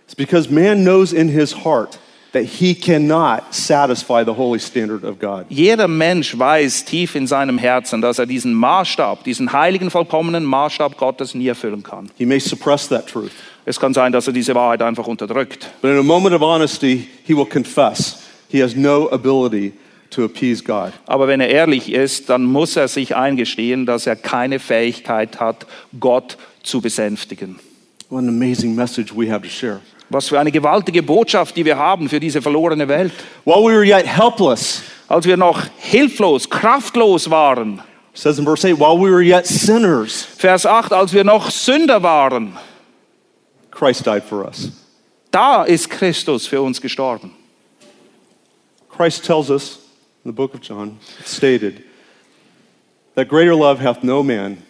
[0.06, 2.00] It's because man knows in his heart
[2.34, 5.46] that he cannot satisfy the holy standard of God.
[5.50, 10.98] Jeder Mensch weiß tief in seinem Herzen, dass er diesen Maßstab, diesen heiligen, vollkommenen Maßstab
[10.98, 12.12] Gottes nie erfüllen kann.
[12.18, 13.32] He may suppress that truth.
[13.66, 15.70] Es kann sein, dass er diese Wahrheit einfach unterdrückt.
[15.82, 19.74] But in a moment of honesty, he will confess he has no ability.
[21.06, 25.66] Aber wenn er ehrlich ist, dann muss er sich eingestehen, dass er keine Fähigkeit hat,
[26.00, 27.60] Gott zu besänftigen.
[28.10, 29.82] What an amazing message we have to share.
[30.10, 33.12] Was für eine gewaltige Botschaft, die wir haben für diese verlorene Welt.
[33.44, 37.82] While we were yet helpless, Als wir noch hilflos, kraftlos waren.
[38.14, 42.02] says in verse 8, while we were yet sinners, Vers 8, als wir noch Sünder
[42.02, 42.58] waren.
[43.72, 44.72] Christ died for us.
[45.32, 47.32] Da ist Christus für uns gestorben.
[48.96, 49.80] Christ tells us
[50.26, 51.84] in the book of John, stated,
[53.14, 54.64] that greater love hath no man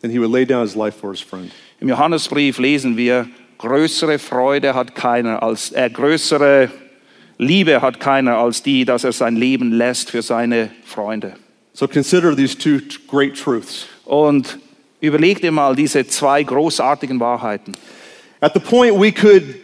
[0.00, 1.52] than he would lay down his life for his friend.
[1.80, 6.68] Im Johannesbrief lesen wir, größere Freude hat keiner als, äh, größere
[7.38, 11.34] Liebe hat keiner als die, dass er sein Leben lässt für seine Freunde.
[11.72, 13.86] So consider these two great truths.
[14.04, 14.58] Und
[15.00, 17.76] überleg dir mal diese zwei großartigen Wahrheiten.
[18.40, 19.54] At the point we could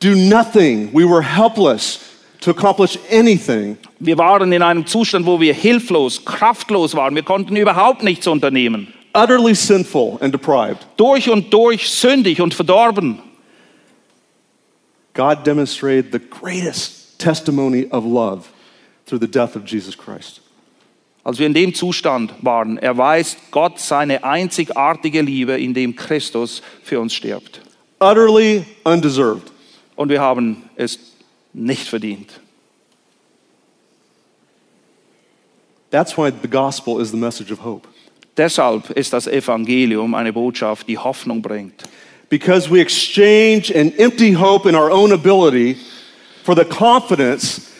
[0.00, 2.07] do nothing, we were helpless
[2.40, 3.76] to accomplish anything.
[3.98, 7.14] Wir waren in einem Zustand, wo wir hilflos, kraftlos waren.
[7.14, 8.92] Wir konnten überhaupt nichts unternehmen.
[9.14, 13.20] utterly sinful and deprived, Durch und durch sündig und verdorben.
[15.14, 18.48] God demonstrated the greatest testimony of love
[19.06, 20.40] through the death of Jesus Christ.
[21.24, 27.12] Als wir in dem Zustand waren, erweist Gott seine einzigartige Liebe, indem Christus für uns
[27.12, 27.60] stirbt.
[27.98, 29.50] Utterly undeserved.
[29.96, 31.07] Und wir haben es
[31.58, 32.40] nicht verdient.
[35.90, 37.88] That's why the gospel is the message of hope.
[38.36, 41.84] Deshalb ist das Evangelium eine Botschaft, die Hoffnung bringt.
[42.28, 45.76] Because we exchange an empty hope in our own ability
[46.44, 47.72] for the confidence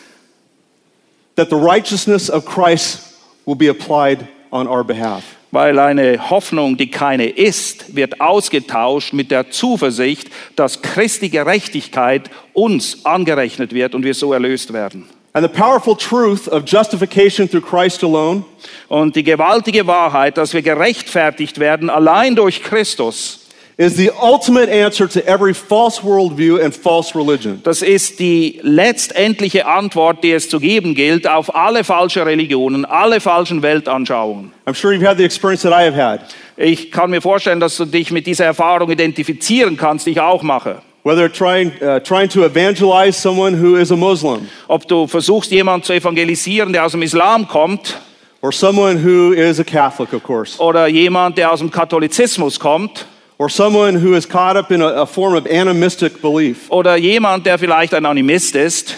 [1.35, 3.15] that the righteousness of Christ
[3.45, 5.38] will be applied on our behalf.
[5.51, 13.05] Weil eine Hoffnung, die keine ist, wird ausgetauscht mit der Zuversicht, dass Christi Gerechtigkeit uns
[13.05, 15.05] angerechnet wird und wir so erlöst werden.
[15.33, 18.43] And the powerful truth of justification through Christ alone
[18.87, 23.48] Und die gewaltige Wahrheit, dass wir gerechtfertigt werden allein durch Christus,
[23.79, 27.61] is the ultimate answer to every false worldview and false religion.
[27.63, 33.21] das ist die letztendliche Antwort, die es zu geben gilt auf alle falsche Religionen, alle
[33.21, 34.51] falschen Weltanschauungen.
[34.65, 36.19] I'm sure you've had the experience that I have had.
[36.57, 40.43] Ich kann mir vorstellen, dass du dich mit dieser Erfahrung identifizieren kannst, die ich auch
[40.43, 40.81] mache.
[41.05, 45.85] Whether trying, uh, trying to evangelize someone who is a Muslim Ob du versuchst, jemanden
[45.85, 47.97] zu evangelisieren, der aus dem Islam kommt,
[48.41, 53.05] or someone who is a Catholic, of course, oder jemand, der aus dem Katholizismus kommt,
[53.39, 57.45] or someone who is caught up in a, a form of animistic belief, oder jemand,
[57.45, 58.95] der vielleicht ein Animist ist,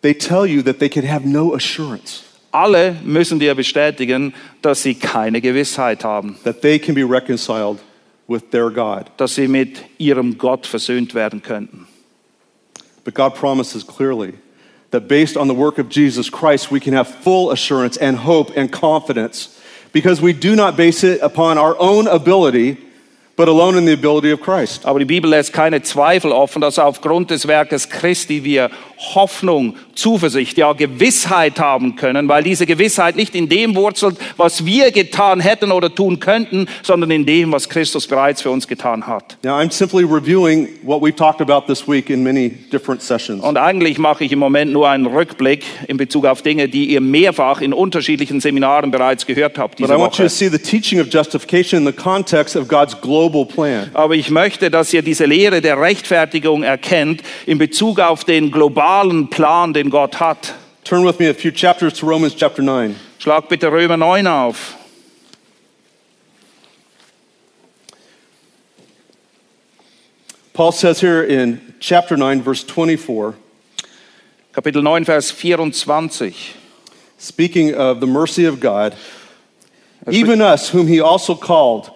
[0.00, 4.94] they tell you that they can have no assurance alle müssen dir bestätigen, dass sie
[4.94, 7.78] keine Gewissheit haben, that they can be reconciled
[8.28, 9.10] with their God.
[9.16, 11.86] dass sie mit ihrem Gott versöhnt werden könnten.
[13.04, 14.34] But God promises clearly
[14.90, 18.52] that based on the work of Jesus Christ, we can have full assurance and hope
[18.54, 19.58] and confidence
[19.92, 22.78] because we do not base it upon our own ability,
[23.42, 24.86] but alone in the ability of Christ.
[24.86, 28.70] Aber die Bibel lässt keine Zweifel offen, dass aufgrund des Werkes Christi wir
[29.14, 34.92] Hoffnung, Zuversicht, ja Gewissheit haben können, weil diese Gewissheit nicht in dem wurzelt, was wir
[34.92, 39.36] getan hätten oder tun könnten, sondern in dem, was Christus bereits für uns getan hat.
[39.42, 43.42] Now, I'm simply reviewing what we've talked about this week in many different sessions.
[43.42, 47.00] Und eigentlich mache ich im Moment nur einen Rückblick in Bezug auf Dinge, die ihr
[47.00, 50.28] mehrfach in unterschiedlichen Seminaren bereits gehört habt But diese I want you Woche.
[50.28, 53.90] to see the teaching of justification in the context of God's global plan.
[53.94, 59.28] Aber ich möchte, dass ihr diese Lehre der Rechtfertigung erkennt in Bezug auf den globalen
[59.30, 60.54] Plan, den Gott hat.
[60.84, 62.94] Turn with me a few chapters to Romans chapter 9.
[63.18, 64.76] Schlag bitte Römer 9 auf.
[70.52, 73.34] Paul says here in chapter 9, verse 24,
[74.52, 76.56] Kapitel 9, Vers 24.
[77.22, 78.96] speaking of the mercy of God,
[80.10, 81.90] even us, whom he also called,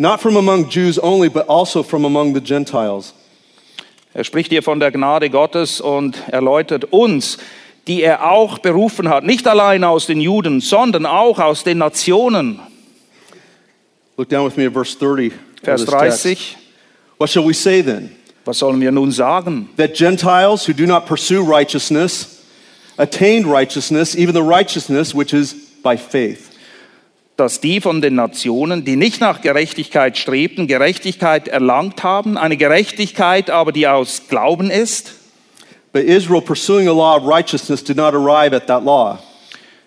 [0.00, 3.12] not from among Jews only, but also from among the Gentiles.
[4.14, 7.36] Er spricht hier von der Gnade Gottes und erläutert uns,
[7.86, 12.60] die er auch berufen hat, nicht allein aus den Juden, sondern auch aus den Nationen.
[14.16, 15.32] Look down with me at verse 30.
[15.32, 16.22] of Vers this text.
[16.24, 16.56] 30.
[17.18, 18.16] What shall we say then?
[18.46, 19.68] Was sollen wir nun sagen?
[19.76, 22.42] That Gentiles who do not pursue righteousness
[22.96, 26.49] attained righteousness, even the righteousness which is by faith.
[27.40, 33.48] Dass die von den Nationen, die nicht nach Gerechtigkeit strebten, Gerechtigkeit erlangt haben, eine Gerechtigkeit
[33.48, 35.14] aber, die aus Glauben ist.
[35.94, 39.18] But Israel, pursuing a law of righteousness, did not arrive at that law.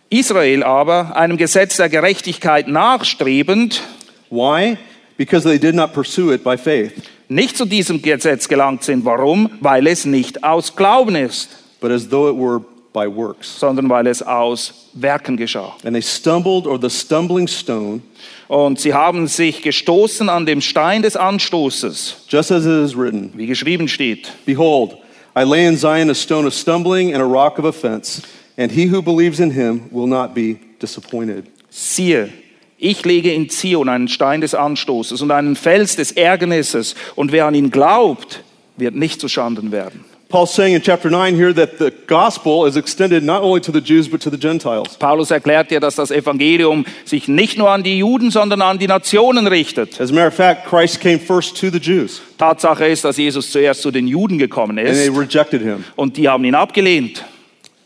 [0.10, 3.84] Israel aber, einem Gesetz der Gerechtigkeit nachstrebend,
[4.32, 4.78] Why?
[5.16, 6.94] Because they did not pursue it by faith,
[7.30, 9.06] nicht zu diesem Gesetz gelangt sind.
[9.06, 9.52] Warum?
[9.62, 12.62] Weil es nicht aus Glauben ist, but as though it were
[12.94, 13.60] by works.
[13.60, 15.76] sondern weil es aus Werken geschah.
[15.84, 18.02] And they stumbled, or the stumbling stone,
[18.48, 23.32] Und sie haben sich gestoßen an dem Stein des Anstoßes, just as it is written
[23.36, 24.32] wie geschrieben steht.
[24.46, 24.98] Behold,
[25.36, 28.22] I lay in Zion a stone of stumbling and a rock of offense,
[28.58, 31.46] and he who believes in him will not be disappointed.
[31.72, 32.30] Siehe,
[32.78, 37.46] ich lege in Zion einen Stein des Anstoßes und einen Fels des Ärgernisses, und wer
[37.48, 38.44] an ihn glaubt,
[38.78, 40.06] wird nicht zu Schanden werden.
[40.34, 43.80] Paul's saying in chapter 9 here that the gospel is extended not only to the
[43.80, 44.98] Jews but to the Gentiles.
[44.98, 48.88] Paulus erklärt ja, dass das Evangelium sich nicht nur an die Juden, sondern an die
[48.88, 50.02] Nationen richtet.
[50.02, 53.52] As a matter of fact, Christ came first to the Jews, Tatsache ist, dass Jesus
[53.52, 55.84] zuerst zu den Juden gekommen and they ist rejected him.
[55.96, 57.24] und die haben ihn abgelehnt.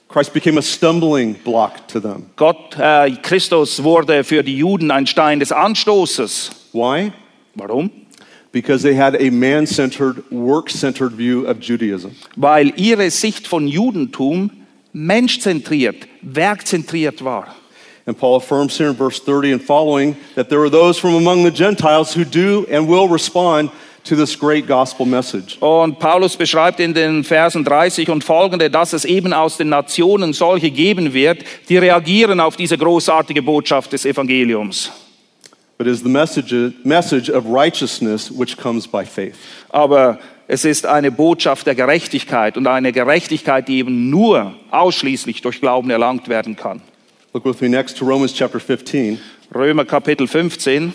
[0.07, 2.27] Christ became a stumbling block to them.
[2.37, 6.51] Gott, äh, Christus wurde für die Juden ein Stein des Anstoßes.
[6.71, 7.11] Why?
[7.55, 7.91] Warum?
[8.57, 12.15] Because they had a man centered, work centered view of Judaism.
[12.35, 14.49] Weil ihre Sicht von Judentum
[14.93, 17.55] menschzentriert, werkzentriert war.
[18.07, 21.43] And Paul affirms here in verse 30 and following that there are those from among
[21.43, 23.69] the Gentiles who do and will respond
[24.05, 25.57] to this great gospel message.
[25.59, 30.33] Und Paulus beschreibt in den Versen 30 und folgende, dass es eben aus den Nationen
[30.33, 34.91] solche geben wird, die reagieren auf diese großartige Botschaft des Evangeliums.
[35.77, 39.37] But it is the message, message of righteousness which comes by faith.
[39.69, 45.61] Aber es ist eine Botschaft der Gerechtigkeit und eine Gerechtigkeit, die eben nur ausschließlich durch
[45.61, 46.81] Glauben erlangt werden kann.
[47.33, 49.19] Look with me next to Romans chapter 15.
[49.53, 50.93] Römer Kapitel 15.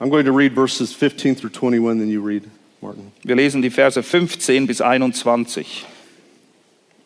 [0.00, 2.42] I'm going to read verses 15 through 21, then you read,
[2.82, 3.12] Martin.
[3.22, 5.86] Wir lesen die Verse 15 bis 21.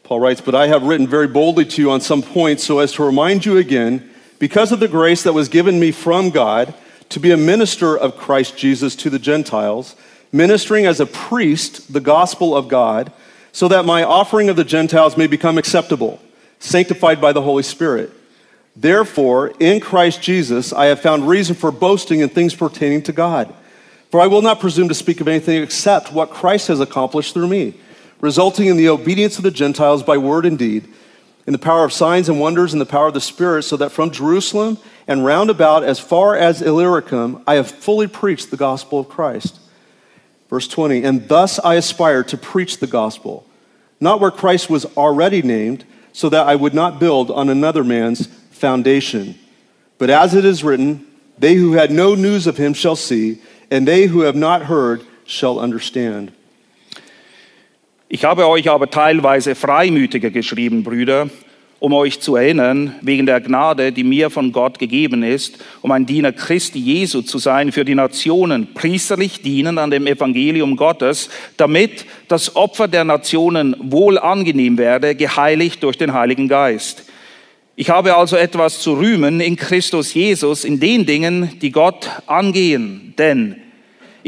[0.09, 2.93] Paul writes, But I have written very boldly to you on some points so as
[2.95, 6.73] to remind you again, because of the grace that was given me from God,
[7.11, 9.97] to be a minister of Christ Jesus to the Gentiles,
[10.33, 13.13] ministering as a priest the gospel of God,
[13.53, 16.19] so that my offering of the Gentiles may become acceptable,
[16.59, 18.11] sanctified by the Holy Spirit.
[18.75, 23.53] Therefore, in Christ Jesus, I have found reason for boasting in things pertaining to God.
[24.11, 27.49] For I will not presume to speak of anything except what Christ has accomplished through
[27.49, 27.75] me,
[28.21, 30.89] resulting in the obedience of the Gentiles by word and deed,
[31.47, 33.93] in the power of signs and wonders, in the power of the Spirit, so that
[33.93, 34.77] from Jerusalem
[35.07, 39.59] and round about as far as Illyricum, I have fully preached the gospel of Christ.
[40.51, 43.47] Verse 20, and thus I aspire to preach the gospel,
[44.01, 48.27] not where Christ was already named, so that I would not build on another man's
[48.51, 49.39] foundation.
[49.99, 51.07] But as it is written,
[51.39, 55.03] they who had no news of him shall see, and they who have not heard
[55.25, 56.33] shall understand.
[58.11, 61.29] Ich habe euch aber teilweise freimütiger geschrieben, Brüder,
[61.79, 66.07] um euch zu erinnern, wegen der Gnade, die mir von Gott gegeben ist, um ein
[66.07, 72.07] Diener Christi Jesu zu sein für die Nationen, priesterlich dienen an dem Evangelium Gottes, damit
[72.29, 77.05] das Opfer der Nationen wohl angenehm werde, geheiligt durch den Heiligen Geist.
[77.77, 83.13] Ich habe also etwas zu rühmen in Christus Jesus in den Dingen, die Gott angehen,
[83.19, 83.57] denn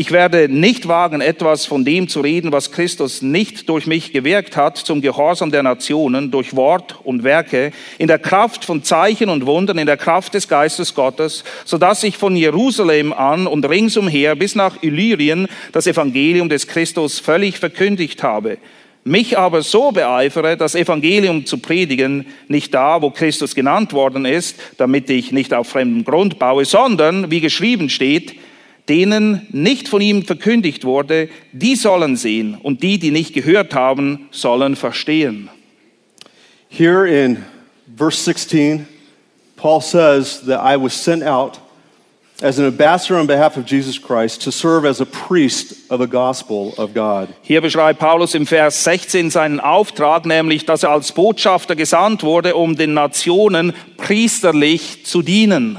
[0.00, 4.56] ich werde nicht wagen, etwas von dem zu reden, was Christus nicht durch mich gewirkt
[4.56, 9.44] hat, zum Gehorsam der Nationen, durch Wort und Werke, in der Kraft von Zeichen und
[9.44, 14.36] Wundern, in der Kraft des Geistes Gottes, so dass ich von Jerusalem an und ringsumher
[14.36, 18.56] bis nach Illyrien das Evangelium des Christus völlig verkündigt habe.
[19.04, 24.58] Mich aber so beeifere, das Evangelium zu predigen, nicht da, wo Christus genannt worden ist,
[24.78, 28.34] damit ich nicht auf fremdem Grund baue, sondern, wie geschrieben steht,
[28.90, 34.28] denen nicht von ihm verkündigt wurde, die sollen sehen und die, die nicht gehört haben,
[34.32, 35.48] sollen verstehen.
[36.68, 37.44] Here in
[37.96, 38.86] verse 16,
[39.56, 41.60] Paul says that I was sent out
[42.42, 46.08] as an ambassador on behalf of Jesus Christ to serve as a priest of the
[46.08, 47.28] gospel of God.
[47.42, 52.56] Hier beschreibt Paulus im Vers 16 seinen Auftrag, nämlich, dass er als Botschafter gesandt wurde,
[52.56, 55.78] um den Nationen priesterlich zu dienen.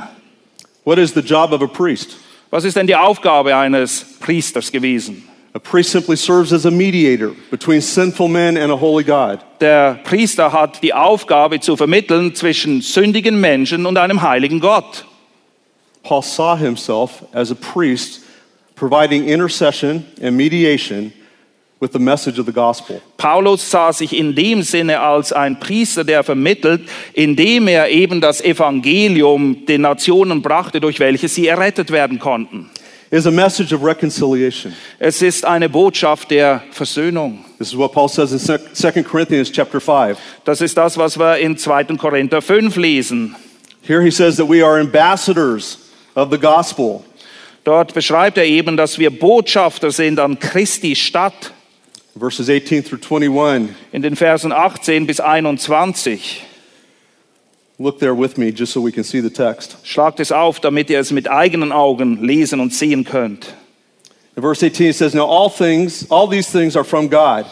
[0.86, 2.18] What is the job of a priest?
[2.52, 5.24] Was ist denn die Aufgabe eines Priesters gewesen?
[5.54, 9.40] A priest simply serves as a mediator between sinful men and a holy God.
[9.60, 15.06] Der Priester hat die Aufgabe zu vermitteln zwischen sündigen Menschen und einem heiligen Gott.
[16.04, 18.22] Paul saw himself as a priest
[18.76, 21.12] providing intercession and mediation
[21.82, 23.02] with the message of the gospel.
[23.18, 28.40] Paulus sah sich in dem Sinne als ein Priester, der vermittelt, indem er eben das
[28.40, 32.70] Evangelium den Nationen brachte, durch welches sie errettet werden konnten.
[33.10, 34.74] It is a message of reconciliation.
[34.98, 37.44] Es ist eine Botschaft der Versöhnung.
[37.58, 40.18] This is what Paul says in 2 Corinthians chapter 5.
[40.46, 41.98] Das ist das, was wir in 2.
[41.98, 43.36] Korinther 5 lesen.
[43.82, 45.80] Here he says that we are ambassadors
[46.16, 47.04] of the gospel.
[47.66, 51.52] Dort beschreibt er eben, dass wir Botschafter sind an Christi Stadt.
[52.16, 53.76] Verses 18 through 21.
[53.92, 56.44] In den Versen 18 bis 21.
[57.80, 59.78] Look there with me just so we can see the text.
[59.84, 63.56] Schlagt es auf, damit ihr es mit eigenen Augen lesen und sehen könnt.
[64.36, 67.46] In verse 18 it says, Now all things, all these things are from God,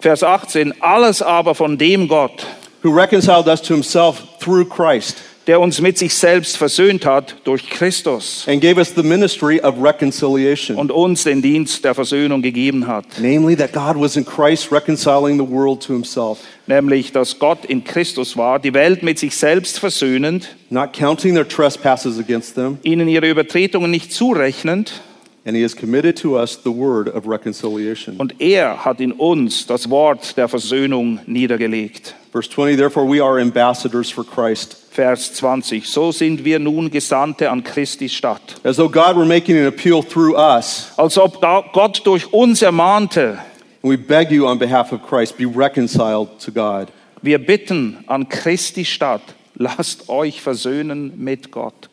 [0.00, 2.46] Vers 18, alles aber von dem Gott,
[2.82, 5.16] who reconciled us to himself through Christ,
[5.48, 9.82] der uns mit sich selbst versöhnt hat durch Christus and gave us the ministry of
[9.82, 10.76] reconciliation.
[10.76, 13.06] und uns den Dienst der Versöhnung gegeben hat.
[13.18, 17.82] Namely, that God was in Christ reconciling the world to himself, Nämlich, dass Gott in
[17.82, 23.08] Christus war, die Welt mit sich selbst versöhnend, not counting their trespasses against them, ihnen
[23.08, 25.00] ihre Übertretungen nicht zurechnend,
[25.46, 28.16] and he has committed to us the word of reconciliation.
[28.18, 32.14] und er hat in uns das Wort der Versöhnung niedergelegt.
[32.32, 35.86] Verse 20, therefore we are ambassadors for Christ, Vers 20.
[35.86, 38.60] So sind wir nun Gesandte an Christi Stadt.
[38.64, 40.90] as though God were making an appeal through us.
[40.96, 43.38] Als ob Gott durch uns ermahnte,
[43.80, 46.90] we beg you on behalf of Christ, be reconciled to God.
[47.22, 49.22] wir bitten an Christi Stadt,
[49.56, 51.88] lasst euch versöhnen mit Gott.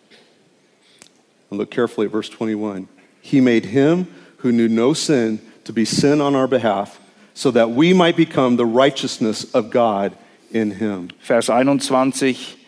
[1.51, 2.87] And look carefully at verse 21.
[3.21, 6.99] He made him who knew no sin to be sin on our behalf,
[7.35, 10.17] so that we might become the righteousness of God
[10.51, 11.09] in him.
[11.21, 12.64] Vers 21.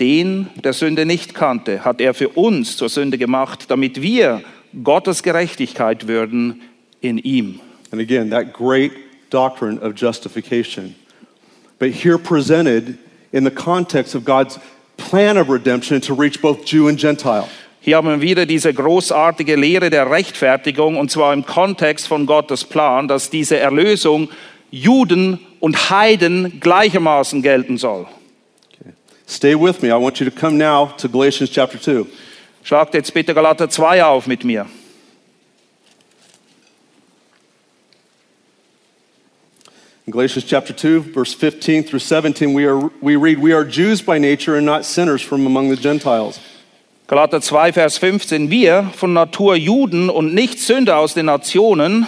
[0.00, 4.42] Den, der Sünde nicht kannte, hat er für uns zur Sünde gemacht, damit wir
[4.82, 6.62] Gottes Gerechtigkeit würden
[7.00, 7.60] in ihm.
[7.92, 8.92] And again, that great
[9.30, 10.96] doctrine of justification.
[11.78, 12.98] But here presented
[13.32, 14.58] in the context of God's
[14.96, 17.44] plan of redemption to reach both Jew and Gentile.
[17.80, 22.64] Hier haben wir wieder diese großartige Lehre der Rechtfertigung, und zwar im Kontext von Gottes
[22.64, 24.30] Plan, dass diese Erlösung
[24.70, 28.06] Juden und Heiden gleichermaßen gelten soll.
[29.34, 29.90] Stay with me.
[29.90, 32.06] I want you to come now to Galatians chapter 2.
[32.62, 34.66] Schlagt jetzt bitte Galater 2 auf mit mir.
[40.06, 44.00] In Galatians chapter 2, verse 15 through 17, we, are, we read, We are Jews
[44.00, 46.38] by nature and not sinners from among the Gentiles.
[47.08, 48.50] Galater 2, Vers 15.
[48.50, 52.06] Wir von Natur Juden und nicht Sünder aus den Nationen,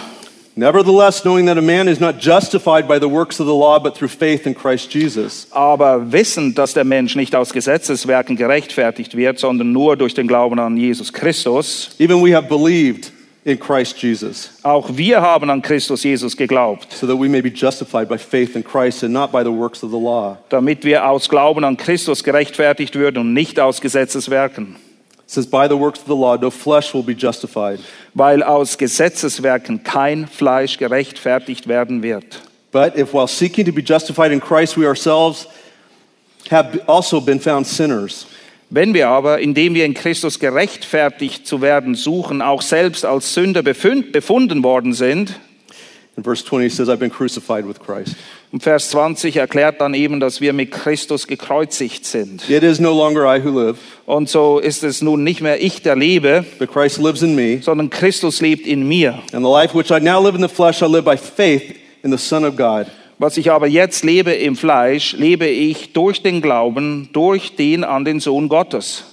[0.57, 3.95] Nevertheless, knowing that a man is not justified by the works of the law, but
[3.95, 5.45] through faith in Christ Jesus.
[5.51, 10.57] aber wissen, dass der Mensch nicht aus Gesetzeswerken gerechtfertigt wird, sondern nur durch den Glauben
[10.59, 11.91] an Jesus Christus.
[11.99, 13.11] Even we have believed
[13.45, 17.51] in Christ Jesus, Auch wir haben an Christus Jesus geglaubt, so that we may be
[17.53, 20.37] justified by faith in Christ and not by the works of the law.
[20.49, 24.75] damit wir aus Glauben an Christus gerechtfertigt würden und nicht aus Gesetzeswerken.
[25.27, 27.79] Says, By the works of the law, no flesh will be justified.
[28.13, 32.41] Weil aus Gesetzeswerken kein Fleisch gerechtfertigt werden wird.
[32.71, 35.47] But if while seeking to be justified in Christ, we ourselves
[36.49, 38.25] have also been found sinners,
[38.69, 43.61] Wenn wir aber, indem wir in Christus gerechtfertigt zu werden suchen, auch selbst als Sünder
[43.61, 45.39] befund- befunden worden sind,
[46.17, 48.15] in verse 20 it says, I've been crucified with Christ.
[48.51, 52.49] und Vers 20 erklärt dann eben, dass wir mit Christus gekreuzigt sind.
[52.49, 55.81] It is no longer I who live, Und so ist es nun nicht mehr ich,
[55.83, 57.59] der lebe, but Christ lives in me.
[57.61, 59.19] sondern Christus lebt in mir.
[59.31, 62.11] And the life which I now live in the flesh, I live by faith in
[62.11, 62.87] the Son of God,
[63.19, 68.05] Was ich aber jetzt lebe im Fleisch, lebe ich durch den Glauben, durch den an
[68.05, 69.03] den Sohn Gottes.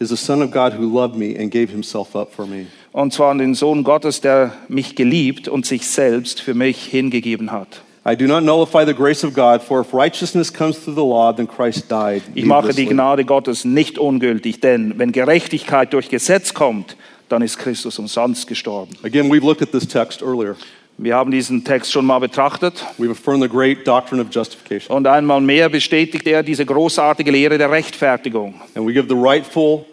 [0.00, 2.66] is the Son of God who loved me and gave himself up for me.
[2.94, 7.50] Und zwar an den Sohn Gottes, der mich geliebt und sich selbst für mich hingegeben
[7.50, 7.82] hat.
[8.08, 11.32] I do not nullify the grace of God, for if righteousness comes through the law,
[11.32, 12.22] then Christ died.
[12.36, 12.86] Ich mache die.
[12.86, 16.96] Gnade Gottes nicht ungültig, denn wenn Gerechtigkeit durch Gesetz kommt,
[17.28, 18.92] dann ist Christus umsonst gestorben.
[19.02, 20.54] Again, we've looked at this text earlier.
[20.96, 24.96] Wir haben diesen Text schon mal betrachtet We've affirmed the great doctrine of justification.
[24.96, 28.54] und einmal mehr bestätigt er diese großartige Lehre der Rechtfertigung.
[28.76, 29.84] And we give the rightful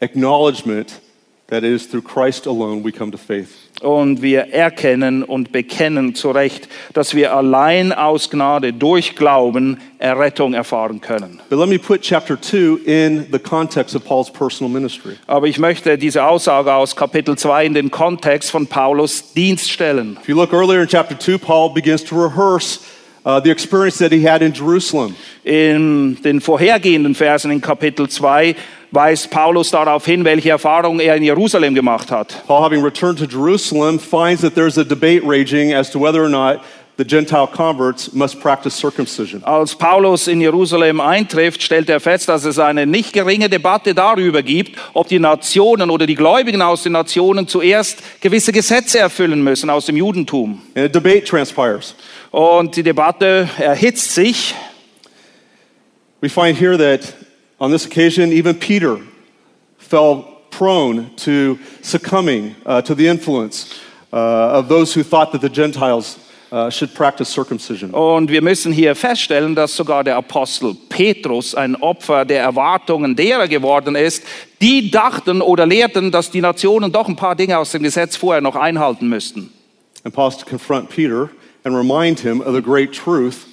[0.00, 1.00] acknowledgement
[1.48, 3.66] that is through Christ alone we come to faith.
[3.82, 10.54] Und wir erkennen und bekennen zu Recht, dass wir allein aus Gnade durch Glauben Errettung
[10.54, 11.40] erfahren können.
[11.50, 15.16] But let me put chapter 2 in the context of Paul's personal ministry.
[15.26, 20.16] Aber ich möchte diese Aussage aus Kapitel 2 in den Kontext von Paulus Dienst stellen.
[20.22, 22.80] If you look earlier in chapter 2, Paul begins to rehearse
[23.26, 25.14] uh, the experience that he had in Jerusalem.
[25.44, 28.54] In den vorhergehenden Versen in Kapitel 2
[28.90, 32.42] weist Paulus darauf hin, welche Erfahrungen er in Jerusalem gemacht hat.
[32.46, 36.28] Paul, having returned to Jerusalem, finds that there's a debate raging as to whether or
[36.28, 36.60] not
[36.98, 39.44] the Gentile converts must practice circumcision.
[39.44, 44.42] Als Paulus in Jerusalem eintrifft, stellt er fest, dass es eine nicht geringe Debatte darüber
[44.42, 49.68] gibt, ob die Nationen oder die Gläubigen aus den Nationen zuerst gewisse Gesetze erfüllen müssen
[49.68, 50.62] aus dem Judentum.
[50.74, 51.94] And a debate transpires.
[52.30, 54.54] Und die Debatte erhitzt sich.
[56.22, 57.14] We find here that
[57.58, 59.00] on this occasion, even Peter
[59.78, 63.80] fell prone to succumbing uh, to the influence
[64.12, 66.18] uh, of those who thought that the Gentiles
[66.52, 67.92] uh, should practice circumcision.
[67.92, 73.48] Und wir müssen hier feststellen, dass sogar der Apostel Petrus ein Opfer der Erwartungen derer
[73.48, 74.22] geworden ist,
[74.60, 78.40] die dachten oder lehrten, dass die Nationen doch ein paar Dinge aus dem Gesetz vorher
[78.40, 79.50] noch einhalten müssten.
[80.04, 81.30] And Paul's to confront Peter
[81.64, 83.46] and remind him of the great truth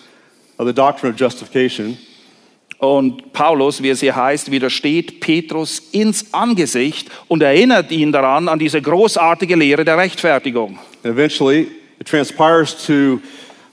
[0.59, 1.97] of the doctrine of justification.
[2.83, 8.59] Und Paulus, wie es hier heißt, widersteht Petrus ins Angesicht und erinnert ihn daran an
[8.59, 10.77] diese großartige Lehre der Rechtfertigung.
[11.05, 11.69] And eventually,
[12.01, 13.21] it transpires to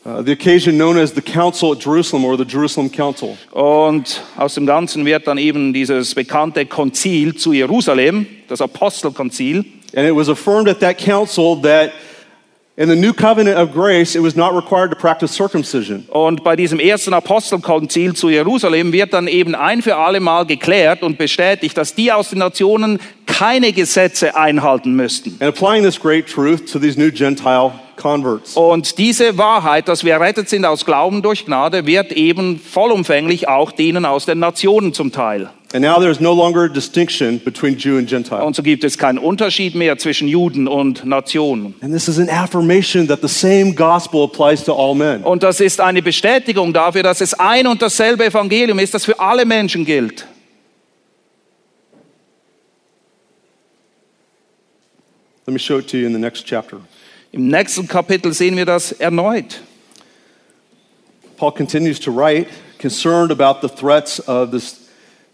[0.06, 3.36] uh, the occasion known as the Council at Jerusalem or the Jerusalem Council.
[3.50, 9.64] Und aus dem Ganzen wird dann eben dieses bekannte Konzil zu Jerusalem, das Apostelkonzil.
[9.96, 11.90] And it was affirmed at that council that
[12.80, 16.06] in the new covenant of grace, it was not required to practice circumcision.
[16.08, 21.02] Und bei diesem ersten Apostelkonzil zu Jerusalem wird dann eben ein für alle Mal geklärt
[21.02, 25.36] und bestätigt, dass die aus den Nationen keine Gesetze einhalten müssten.
[25.40, 28.56] And applying this great truth to these new Gentile converts.
[28.56, 33.72] Und diese Wahrheit, dass wir errettet sind aus Glauben durch Gnade, wird eben vollumfänglich auch
[33.72, 35.50] denen aus den Nationen zum Teil.
[35.72, 38.44] And now there's no longer a distinction between Jew and Gentile.
[38.44, 41.76] Und so gibt es keinen Unterschied mehr zwischen Juden und Nationen.
[41.80, 45.22] And this is an affirmation that the same gospel applies to all men.
[45.22, 49.20] Und das ist eine Bestätigung dafür, dass es ein und dasselbe Evangelium ist, das für
[49.20, 50.26] alle Menschen gilt.
[55.46, 56.78] Let me show it to you in the next chapter.
[57.30, 59.60] Im nächsten Kapitel sehen wir das erneut.
[61.36, 62.48] Paul continues to write,
[62.78, 64.89] concerned about the threats of this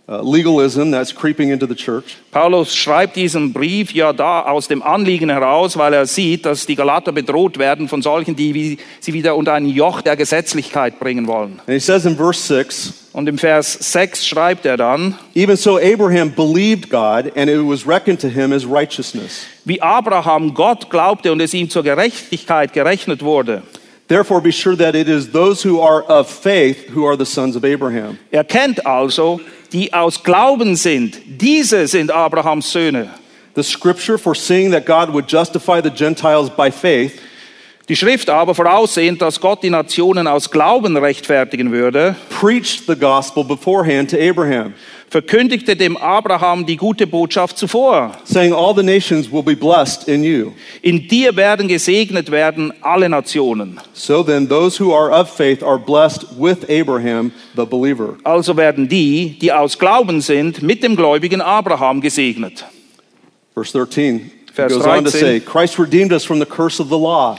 [0.09, 2.17] uh, legalism that's creeping into the church.
[2.31, 6.77] Paulus schreibt diesen Brief ja da aus dem Anliegen heraus, weil er sieht, dass die
[6.77, 11.27] Galater bedroht werden von solchen, die wie- sie wieder unter ein Joch der Gesetzlichkeit bringen
[11.27, 11.61] wollen.
[11.67, 15.79] And he says in verse 6 Und im Vers 6 schreibt er dann, Even so,
[15.79, 19.47] Abraham believed God, and it was reckoned to him as righteousness.
[19.65, 23.63] wie Abraham Gott glaubte und es ihm zur Gerechtigkeit gerechnet wurde.
[24.09, 27.57] Therefore, be sure that it is those who are of faith who are the sons
[27.57, 28.19] of Abraham.
[28.31, 29.41] Erkennt also,
[29.73, 33.11] die aus Glauben sind, diese sind Abrahams Söhne.
[33.55, 37.12] The scripture foreseeing that God would justify the Gentiles by faith
[37.89, 43.45] Die Schrift aber voraussehend, dass Gott die Nationen aus Glauben rechtfertigen würde, preached the gospel
[43.45, 44.75] beforehand to Abraham,
[45.09, 48.13] verkündigte dem Abraham die gute Botschaft zuvor.
[48.25, 50.53] saying, All the nations will be blessed in you.
[50.83, 53.81] In dir werden gesegnet werden alle Nationen.
[53.93, 58.17] So then, those who are of faith are blessed with Abraham, the believer.
[58.25, 62.65] Also werden die, die aus Glauben sind, mit dem gläubigen Abraham gesegnet.
[63.55, 65.21] Verse 13 Vers goes on to 13.
[65.21, 67.39] say, Christ redeemed us from the curse of the law,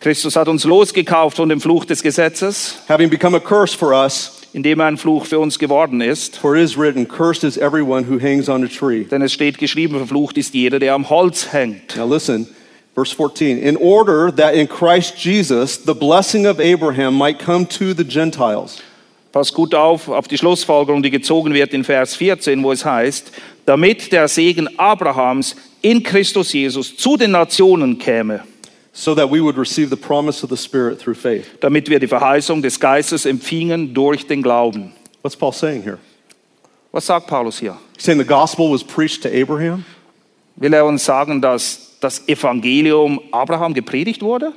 [0.00, 4.35] Christus hat uns losgekauft von dem Fluch des Gesetzes, having become a curse for us,
[4.56, 6.38] indem er ein Fluch für uns geworden ist.
[6.38, 9.04] for it is written, Cursed is everyone who hangs on a tree.
[9.04, 11.94] Denn es steht geschrieben, verflucht ist jeder, der am Holz hängt.
[11.94, 12.48] Now listen,
[12.94, 13.58] verse 14.
[13.58, 18.82] In order that in Christ Jesus the blessing of Abraham might come to the Gentiles.
[19.30, 23.32] Pass gut auf, auf die Schlussfolgerung, die gezogen wird in Vers 14, wo es heißt,
[23.66, 28.40] damit der Segen Abrahams in Christus Jesus zu den Nationen käme,
[28.98, 31.60] so that we would receive the promise of the Spirit through faith.
[31.60, 34.92] damit wir die Verheißung des Geistes empfingen durch den Glauben.
[35.22, 35.98] What's Paul saying here?
[36.92, 37.76] Was sagt Paulus hier?
[37.96, 39.84] He's saying the gospel was preached to Abraham,
[40.56, 44.52] Will er uns sagen, dass das Evangelium Abraham gepredigt wurde?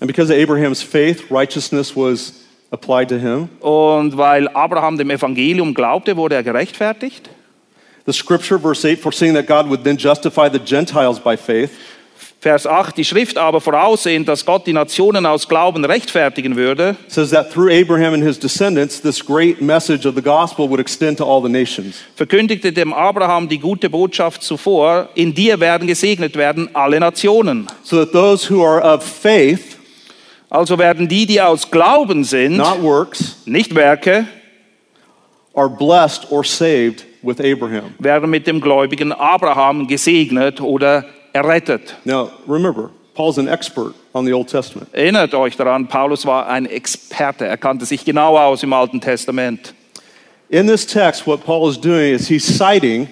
[0.00, 2.32] and because of Abraham's faith, righteousness was
[2.70, 3.50] applied to him.
[3.60, 7.28] Und weil Abraham dem Evangelium glaubte, wurde er gerechtfertigt?
[8.06, 11.70] The scripture, verse 8, foreseeing that God would then justify the Gentiles by faith,
[12.42, 17.30] Vers 8, die Schrift aber voraussehend, dass Gott die Nationen aus Glauben rechtfertigen würde, says
[17.30, 21.24] that through Abraham and his descendants, this great message of the gospel would extend to
[21.24, 22.02] all the nations.
[22.16, 27.68] verkündigte dem Abraham die gute Botschaft zuvor, in dir werden gesegnet werden alle Nationen.
[27.84, 29.78] So that those who are of faith,
[30.50, 34.26] Also werden die, die aus Glauben sind, not works, nicht Werke,
[35.54, 37.94] are blessed or saved with Abraham.
[38.00, 41.96] werden mit dem gläubigen Abraham gesegnet oder errettet.
[42.04, 44.88] Now, remember, Paul's an expert on the Old Testament.
[44.92, 49.74] Erinnert euch daran, Paulus war ein Experte, er kannte sich genau aus im Alten Testament.
[50.48, 53.08] In this text, what Paul is doing is he's citing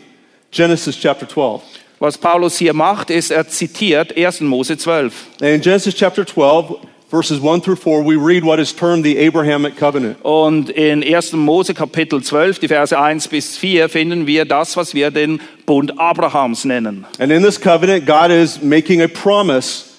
[0.50, 1.62] Genesis chapter 12.
[1.98, 4.40] Was Paulus hier macht, ist, er zitiert 1.
[4.40, 5.12] Mose 12.
[5.40, 6.76] And in Genesis chapter 12,
[7.10, 10.18] verses 1 through 4, we read what is termed the Abrahamic covenant.
[10.22, 11.32] Und in 1.
[11.32, 15.98] Mose Kapitel 12, die Verse 1 bis 4, finden wir das, was wir den Bund
[15.98, 17.04] Abrahams nennen.
[17.18, 19.89] And in this covenant, God is making a promise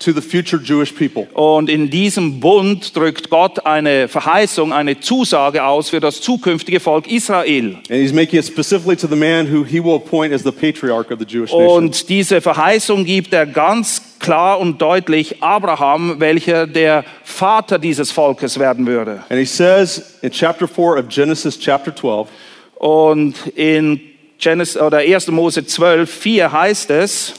[0.00, 1.26] to the future Jewish people.
[1.34, 7.10] Und in diesem Bund drückt Gott eine Verheißung, eine Zusage aus für das zukünftige Volk
[7.10, 7.76] Israel.
[7.88, 11.10] And he's making it specifically to the man who he will appoint as the patriarch
[11.10, 11.84] of the Jewish nation.
[11.84, 18.58] Und diese Verheißung gibt er ganz klar und deutlich Abraham, welcher der Vater dieses Volkes
[18.58, 19.22] werden würde.
[19.28, 22.28] And he says in chapter 4 of Genesis chapter 12,
[22.76, 24.00] Und in
[24.38, 25.28] Genesis, oder 1.
[25.28, 27.34] Mose 12, 4 heißt es,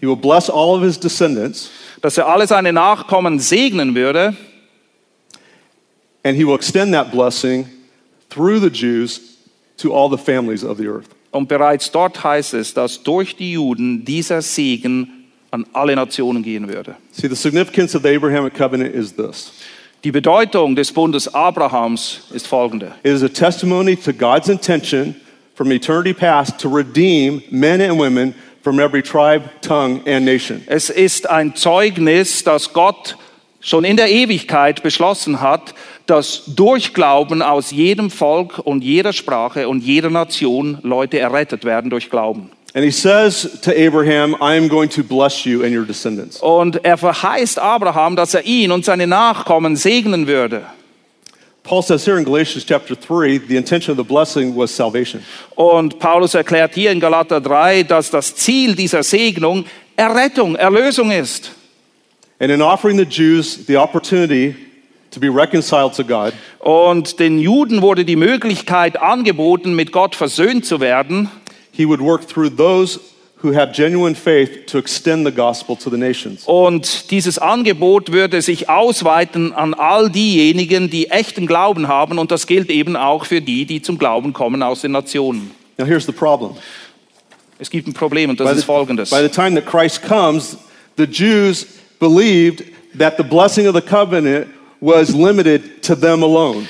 [0.00, 4.36] he will bless all of his descendants, dass er alle seine Nachkommen segnen würde
[6.24, 7.66] and he will extend that blessing
[8.28, 9.36] through the Jews
[9.78, 11.08] to all the families of the earth.
[11.30, 16.68] Und bereits dort heißt es, dass durch die Juden dieser Segen an alle Nationen gehen
[16.68, 16.96] würde.
[17.12, 19.52] See, the significance of the Abrahamic covenant is this
[20.04, 22.92] Die Bedeutung des Bundes Abrahams ist folgende.
[23.02, 25.16] it is a testimony to God's intention
[25.54, 30.62] from eternity past to redeem men and women from every tribe, tongue, and nation.
[30.66, 33.16] Es ist ein Zeugnis, dass Gott
[33.60, 35.74] schon in der Ewigkeit beschlossen hat,
[36.06, 41.90] dass durch Glauben aus jedem Volk und jeder Sprache und jeder Nation Leute errettet werden
[41.90, 42.50] durch Glauben.
[42.74, 46.40] And he says to Abraham, I am going to bless you and your descendants.
[46.40, 50.62] Und er verheißt Abraham, dass er ihn und seine Nachkommen segnen würde.
[51.68, 55.22] Paul says here in Galatians chapter 3, the intention of the blessing was salvation.
[55.54, 61.50] Und Paulus erklärt hier in Galater 3, dass das Ziel dieser Segnung Errettung, Erlösung ist.
[62.40, 64.54] And in offering the Jews the opportunity
[65.10, 70.64] to be reconciled to God, Und den Juden wurde die Möglichkeit angeboten, mit Gott versöhnt
[70.64, 71.28] zu werden.
[71.72, 72.98] he would work through those
[73.42, 76.44] who have genuine faith to extend the gospel to the nations.
[76.44, 82.18] Und dieses Angebot würde sich ausweiten an all diejenigen, die echten Glauben haben.
[82.18, 85.50] Und das gilt eben auch für die, die zum Glauben kommen aus den Nationen.
[85.78, 86.54] Now here's the problem.
[87.60, 89.10] Es gibt ein Problem und das By ist the, folgendes.
[89.10, 90.56] by the time that Christ comes,
[90.96, 91.66] the Jews
[91.98, 92.64] believed
[92.98, 94.48] that the blessing of the covenant
[94.80, 96.68] was limited to them alone.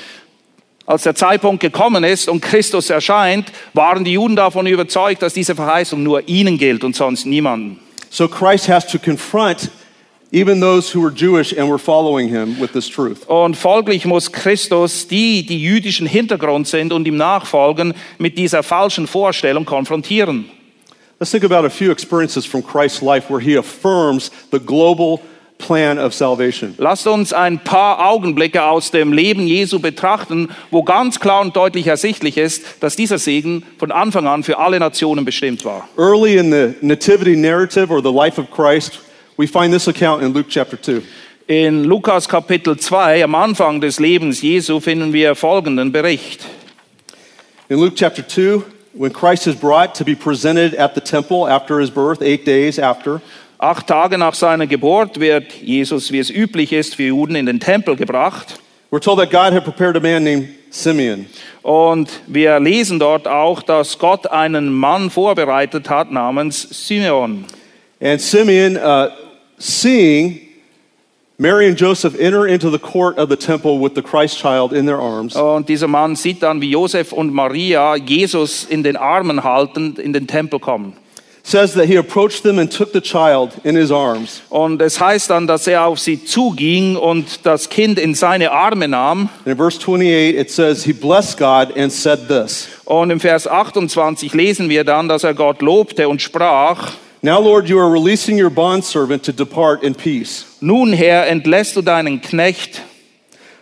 [0.89, 5.53] Als der Zeitpunkt gekommen ist und Christus erscheint, waren die Juden davon überzeugt, dass diese
[5.53, 7.79] Verheißung nur ihnen gilt und sonst niemanden.
[8.09, 9.69] So Christ has to confront
[10.31, 13.23] even those who were Jewish and were following him with this truth.
[13.27, 19.05] Und folglich muss Christus die, die jüdischen Hintergrund sind und ihm nachfolgen, mit dieser falschen
[19.05, 20.45] Vorstellung konfrontieren.
[21.19, 25.19] Let's think about a few experiences from Christ's life where he affirms the global
[25.59, 26.73] plan of salvation.
[26.79, 31.85] Lasst uns ein paar Augenblicke aus dem Leben Jesu betrachten, wo ganz klar und deutlich
[31.85, 35.87] ersichtlich ist, dass dieser Segen von Anfang an für alle Nationen bestimmt war.
[35.97, 38.99] Early in the nativity narrative or the life of Christ,
[39.37, 41.01] we find this account in Luke chapter 2.
[41.47, 46.45] In Lukas Kapitel 2, am Anfang des Lebens Jesu, finden wir folgenden Bericht.
[47.69, 51.79] In Luke chapter 2, when Christ is brought to be presented at the temple after
[51.79, 53.21] his birth, eight days after,
[53.61, 57.59] Acht Tage nach seiner Geburt wird Jesus, wie es üblich ist, für Juden in den
[57.59, 58.57] Tempel gebracht.
[58.89, 61.25] we're told that God had prepared a man named Simeon.
[61.61, 67.43] Und wir lesen dort auch, dass Gott einen Mann vorbereitet hat namens Simeon.
[68.01, 69.09] And Simeon, uh,
[69.57, 70.39] seeing
[71.37, 74.85] Mary and Joseph enter into the court of the temple with the Christ child in
[74.85, 79.43] their arms, Und dieser Mann sieht dann, wie Josef und Maria Jesus in den Armen
[79.43, 80.95] haltend in den Tempel kommen.
[81.43, 84.41] Says that he approached them and took the child in his arms.
[84.49, 88.87] Und es heißt dann, dass er auf sie zuging und das Kind in seine Arme
[88.87, 89.29] nahm.
[89.39, 93.47] And in verse 28, it says, He blessed God and said this Und im Vers
[93.47, 98.41] 28 lesen wir dann, dass er Gott lobte und sprach, Now, Lord, you are releasing
[98.41, 102.81] your bondservant to depart in peace, nun Herr, entlässt du deinen Knecht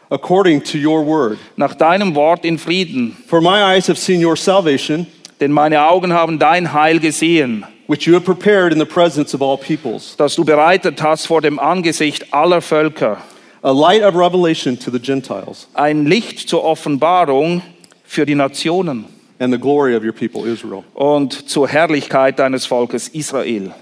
[0.09, 1.37] according to your word.
[1.55, 5.07] nach deinem Wort in Frieden, For my eyes have seen your salvation,
[5.39, 9.41] denn meine Augen haben dein Heil gesehen, which you have prepared in the presence of
[9.41, 13.21] all peoples, das du bereitet hast vor dem Angesicht aller Völker,
[13.61, 17.61] a light of revelation to the Gentiles, ein Licht zur Offenbarung
[18.03, 19.05] für die Nationen
[19.39, 20.83] and the glory of your people Israel.
[20.93, 23.73] und zur Herrlichkeit deines Volkes Israel.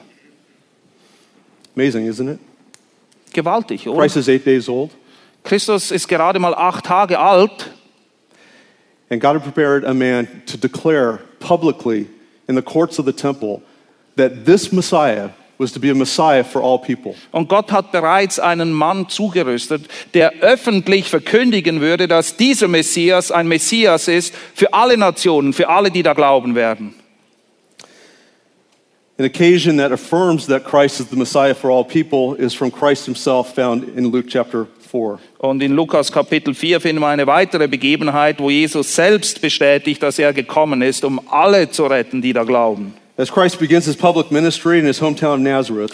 [1.75, 2.39] Amazing, isn't it?
[3.33, 3.99] Gewaltig, oder?
[3.99, 4.91] Christ is eight days old,
[5.43, 7.71] Christus ist gerade mal acht Tage alt
[9.09, 12.07] and God had prepared a man to declare publicly
[12.47, 13.61] in the courts of the temple
[14.15, 17.15] that this Messiah was to be a Messiah for all people.
[17.31, 19.83] und Gott hat bereits einen Mann zugerüstet,
[20.13, 25.91] der öffentlich verkündigen würde, dass dieser Messias ein Messias ist für alle Nationen, für alle,
[25.91, 26.95] die da glauben werden.
[29.17, 33.05] An occasion that affirms that Christ is the Messiah for all people is from Christ
[33.05, 35.19] himself, found in Luke chapter 4.
[35.45, 40.17] Und in Lukas Kapitel 4 finden wir eine weitere Begebenheit, wo Jesus selbst bestätigt, dass
[40.17, 42.93] er gekommen ist, um alle zu retten, die da glauben.
[43.17, 45.91] As Christ begins his public ministry in his hometown of Nazareth,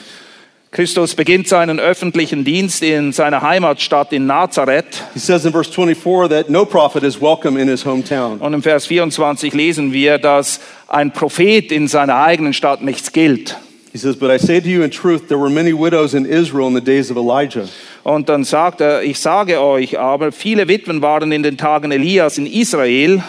[0.72, 5.04] Christus beginnt seinen öffentlichen Dienst in seiner Heimatstadt in Nazareth.
[5.14, 8.39] he says in verse 24 that no prophet is welcome in his hometown.
[8.39, 13.58] Und im Vers 24 lesen wir, dass ein Prophet in seiner eigenen Stadt nichts gilt.
[13.91, 16.67] He says, But I say to you in truth, there were many widows in Israel
[16.67, 17.67] in the days of Elijah.
[18.03, 22.37] Und dann sagt er, ich sage euch aber, viele Witwen waren in den Tagen Elias
[22.37, 23.21] in Israel,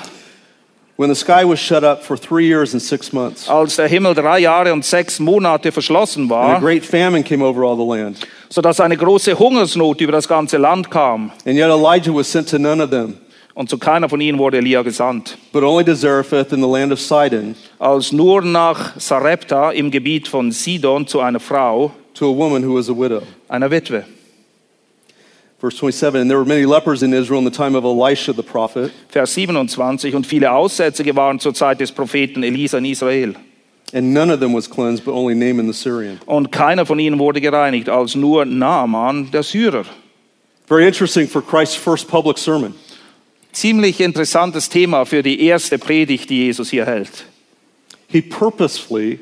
[0.98, 4.14] When the sky was shut up for three years and six months, als der Himmel
[4.14, 7.82] drei Jahre und sechs Monate verschlossen and a war, great famine came over all the
[7.82, 8.18] land.
[8.50, 11.32] sodass eine große Hungersnot über das ganze Land kam.
[11.46, 13.16] And yet Elijah was sent to none of them,
[13.55, 16.90] Und zu keiner von ihnen wurde Elia gesandt, but only to Zarephath in the land
[16.90, 22.34] of Sidon, als nur nach Sarepta im Gebiet von Sidon zu einer Frau, to a
[22.36, 23.22] woman who was a widow.
[23.48, 24.05] einer Witwe.
[25.61, 28.42] Verse 27 And there were many lepers in Israel in the time of Elisha the
[28.42, 33.34] prophet, Vers 27, und viele Aussätzige waren zur Zeit des Propheten Elisa in Israel.
[33.94, 36.18] and none of them was cleansed, but only Naaman the Syrian.
[36.24, 39.84] Und keiner von ihnen wurde gereinigt, als nur Naaman, der Syrer.
[40.66, 42.72] Very interesting for Christ's first public sermon.
[43.53, 47.26] Ziemlich interessantes Thema für die erste Predigt, die Jesus hier hält.
[48.09, 49.20] He purposefully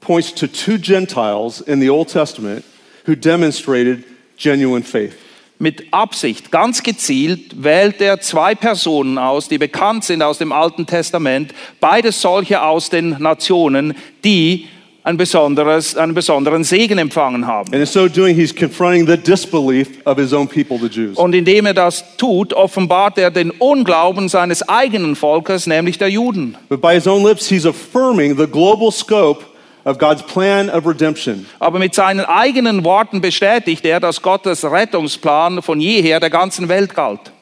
[0.00, 2.64] points to two Gentiles in the Old Testament
[3.06, 4.04] who demonstrated
[4.36, 5.14] genuine faith.
[5.58, 10.86] Mit Absicht, ganz gezielt, wählt er zwei Personen aus, die bekannt sind aus dem Alten
[10.86, 14.68] Testament, beide solche aus den Nationen, die
[15.02, 17.72] ein besonderes, einen besonderen Segen empfangen haben.
[17.72, 21.16] And in so doing, he's confronting the disbelief of his own people, the Jews.
[21.16, 26.56] Und indem er das tut, offenbart er den Unglauben seines eigenen Volkes, nämlich der Juden.
[26.68, 29.44] But by his own lips, he's affirming the global scope
[29.84, 31.46] of God's plan of redemption.
[31.58, 36.94] Aber mit seinen eigenen Worten bestätigt er, dass Gottes Rettungsplan von jeher der ganzen Welt
[36.94, 37.32] galt.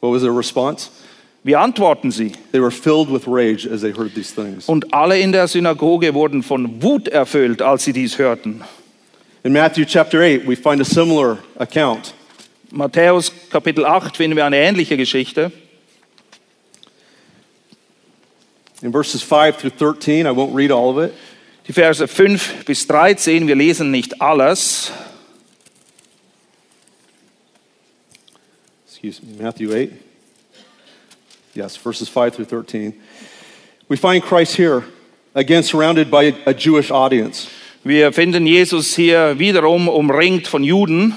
[0.00, 0.90] What was their response?
[1.46, 2.32] Wie antworten sie?
[2.50, 4.68] They were filled with rage as they heard these things.
[4.68, 8.64] Und alle in der Synagoge wurden von Wut erfüllt, als sie dies hörten.
[9.44, 12.14] In Matthew chapter 8, we find a similar account.
[12.72, 15.52] Matthäus Kapitel 8 finden wir eine ähnliche Geschichte.
[18.82, 21.14] In verses 5 through 13, I won't read all of it.
[21.68, 24.90] Die Verse 5 bis 13, wir lesen nicht alles.
[28.88, 30.15] Excuse me, Matthew 8.
[31.56, 32.92] Yes, verses 5 through 13.
[33.88, 34.84] We find Christ here,
[35.34, 37.48] again surrounded by a Jewish audience.
[37.84, 41.14] Wir finden Jesus hier wiederum umringt von Juden.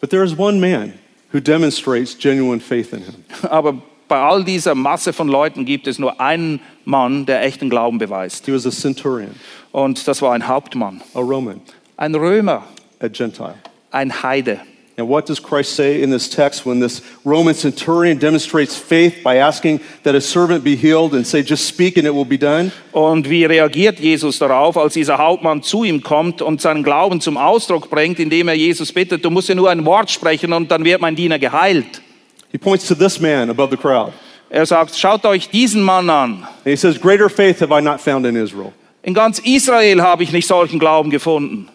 [0.00, 0.94] But there is one man
[1.32, 3.24] who demonstrates genuine faith in him.
[3.42, 7.98] Aber bei all dieser Masse von Leuten gibt es nur einen Mann, der echten Glauben
[7.98, 8.46] beweist.
[8.46, 9.34] He was a centurion,
[9.72, 11.60] Und das war ein Hauptmann, a Roman,
[11.96, 12.64] ein Römer,
[13.00, 13.54] a Gentile.
[13.90, 14.60] ein Heide.
[14.98, 19.36] And what does Christ say in this text when this Roman centurion demonstrates faith by
[19.36, 22.72] asking that a servant be healed and say, just speak and it will be done?
[22.92, 27.36] Und wie reagiert Jesus darauf, als dieser Hauptmann zu ihm kommt und seinen Glauben zum
[27.36, 30.84] Ausdruck bringt, indem er Jesus bittet, du musst ja nur ein Wort sprechen und dann
[30.84, 32.02] wird mein Diener geheilt.
[32.50, 34.12] He points to this man above the crowd.
[34.50, 36.42] Er sagt, schaut euch diesen Mann an.
[36.42, 38.72] And he says, Greater faith have I not found in Israel.
[39.04, 41.68] In ganz Israel habe ich nicht solchen Glauben gefunden.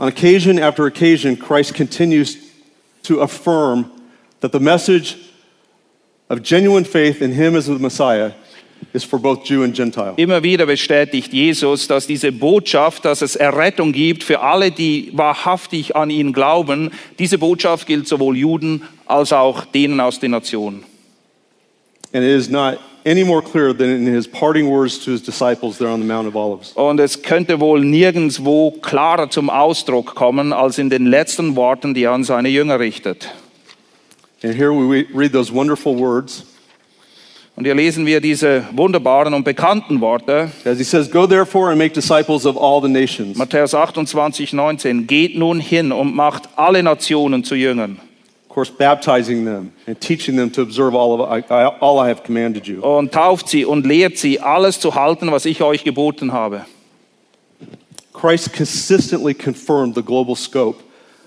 [0.00, 2.38] On occasion after occasion, Christ continues
[3.02, 3.90] to affirm
[4.40, 5.18] that the message
[6.30, 8.32] of genuine faith in him as the Messiah
[8.94, 10.14] is for both Jew and Gentile.
[10.16, 15.94] Immer wieder bestätigt Jesus, dass diese Botschaft, dass es Errettung gibt für alle, die wahrhaftig
[15.94, 20.82] an ihn glauben, diese Botschaft gilt sowohl Juden als auch denen aus den Nationen.
[22.14, 25.78] And it is not any more clear than in his parting words to his disciples
[25.78, 26.72] there on the Mount of Olives.
[26.72, 32.04] Und es könnte wohl nirgendwo klarer zum Ausdruck kommen als in den letzten Worten, die
[32.04, 33.30] er an seine Jünger richtet.
[34.42, 36.44] And here we read those wonderful words
[37.56, 40.50] Und hier lesen wir diese wunderbaren und bekannten Worte.
[40.64, 43.36] as he says, Go therefore and make disciples of all the nations.
[43.36, 45.06] Matthäus 28, 19.
[45.06, 48.00] Geht nun hin und macht alle Nationen zu Jüngern.
[48.50, 52.08] Of course, baptizing them and teaching them to observe all, of I, I, all I
[52.08, 52.80] have commanded you.
[52.80, 56.66] Und tauft sie und lehrt sie, alles zu halten, was ich euch geboten habe.
[58.12, 60.82] Christ consistently confirmed the global scope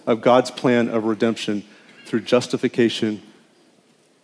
[0.05, 1.63] of God's plan of redemption
[2.05, 3.21] through justification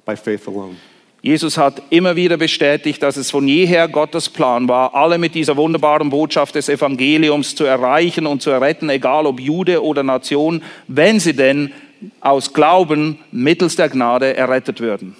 [0.05, 0.75] by faith alone.
[1.21, 5.55] Jesus hat immer wieder bestätigt, dass es von jeher Gottes Plan war, alle mit dieser
[5.55, 11.21] wunderbaren Botschaft des Evangeliums zu erreichen und zu erretten, egal ob Jude oder Nation, wenn
[11.21, 11.71] sie denn
[12.21, 15.15] aus Glauben mittels der Gnade errettet würden.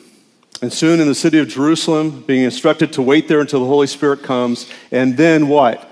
[0.62, 3.88] And soon in the city of Jerusalem, being instructed to wait there until the Holy
[3.88, 4.68] Spirit comes.
[4.92, 5.88] And then what?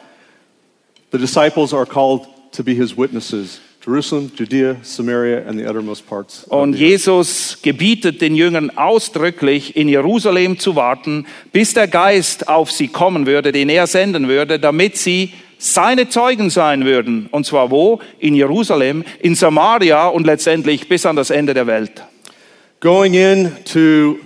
[1.11, 3.61] The disciples are called to be his witnesses.
[3.87, 6.43] Jerusalem, Judea, Samaria, and the uttermost parts.
[6.49, 6.75] Und.
[6.75, 13.25] Jesus gebietet den Jüngern ausdrücklich, in Jerusalem zu warten, bis der Geist auf sie kommen
[13.25, 17.27] würde, den er senden würde, damit sie seine Zeugen sein würden.
[17.31, 17.99] Und zwar wo?
[18.19, 22.03] In Jerusalem, in Samaria und letztendlich bis an das Ende der Welt.
[22.79, 24.17] Going into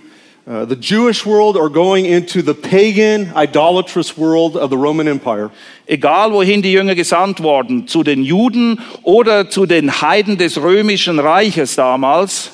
[0.45, 5.51] uh, the Jewish world or going into the pagan, idolatrous world of the Roman Empire.
[5.85, 11.19] Egal wohin die Jünger gesandt wurden, zu den Juden oder zu den Heiden des römischen
[11.19, 12.51] Reiches damals,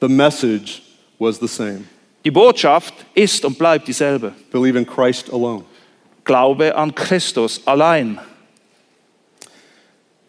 [0.00, 0.82] The message
[1.18, 1.84] was the same
[2.24, 4.32] die Botschaft ist und bleibt dieselbe.
[4.50, 5.64] believe in Christ alone.
[6.24, 8.20] Glaube an Christus allein.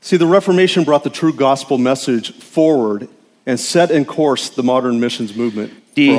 [0.01, 3.07] See, the Reformation brought the true gospel message forward
[3.45, 6.09] and set in course the modern missions movement Die.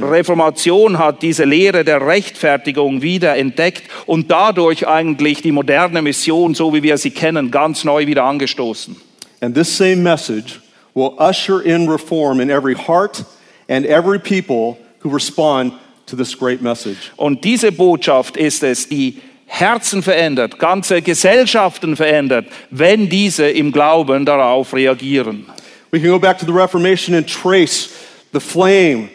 [0.00, 6.72] Reformation hat diese Lehre der Rechtfertigung wieder entdeckt und dadurch eigentlich die moderne Mission, so
[6.72, 8.96] wie wir sie kennen, ganz neu wieder angestoßen.
[9.40, 10.60] And this same message
[10.94, 13.24] will usher in reform in every heart
[13.68, 15.72] and every people who respond
[16.06, 17.12] to this great message.
[17.16, 24.24] Und diese Botschaft ist es, die Herzen verändert, ganze Gesellschaften verändert, wenn diese im Glauben
[24.24, 25.46] darauf reagieren.
[25.90, 27.90] We can go back to the Reformation and trace
[28.32, 29.10] the flame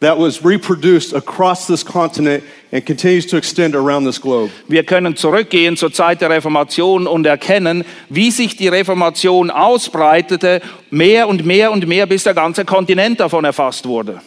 [0.00, 4.50] that was reproduced across this continent and continues to extend around this globe.
[4.66, 11.28] Wir können zurückgehen zur Zeit der Reformation und erkennen, wie sich die Reformation ausbreitete, mehr
[11.28, 14.20] und mehr und mehr, bis der ganze Kontinent davon erfasst wurde.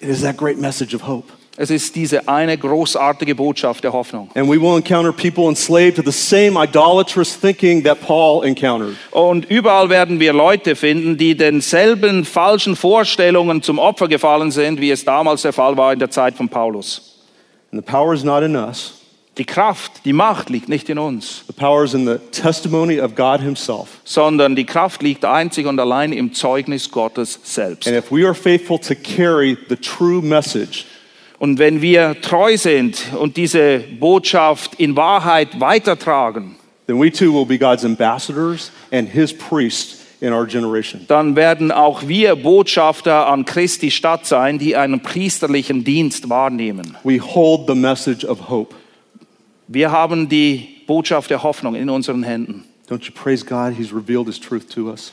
[0.00, 1.32] It is that great message of hope.
[1.56, 4.28] Es ist diese eine großartige Botschaft der Hoffnung.
[4.34, 8.96] And we will encounter people enslaved to the same idolatrous thinking that Paul encountered.
[9.12, 14.90] Und überall werden wir Leute finden, die denselben falschen Vorstellungen zum Opfer gefallen sind, wie
[14.90, 17.20] es damals der Fall war in der Zeit von Paulus.
[17.72, 18.94] And the power is not in us,
[19.38, 23.14] Die Kraft, die Macht liegt nicht in uns, the power is in the testimony of
[23.16, 24.00] God Himself.
[24.04, 27.86] sondern die Kraft liegt einzig und allein im Zeugnis Gottes selbst.
[27.88, 30.86] And if we are faithful to carry the true message,
[31.44, 37.44] Und wenn wir treu sind und diese Botschaft in Wahrheit weitertragen, then we too will
[37.44, 41.02] be God's ambassadors and His priests in our generation.
[41.06, 46.96] dann werden auch wir Botschafter an Christi Stadt sein, die einen priesterlichen Dienst wahrnehmen.
[47.04, 48.74] We hold the message of hope.
[49.68, 52.64] Wir haben die Botschaft der Hoffnung in unseren Händen.
[52.88, 53.74] Don't you praise God?
[53.76, 55.12] He's revealed His truth to us.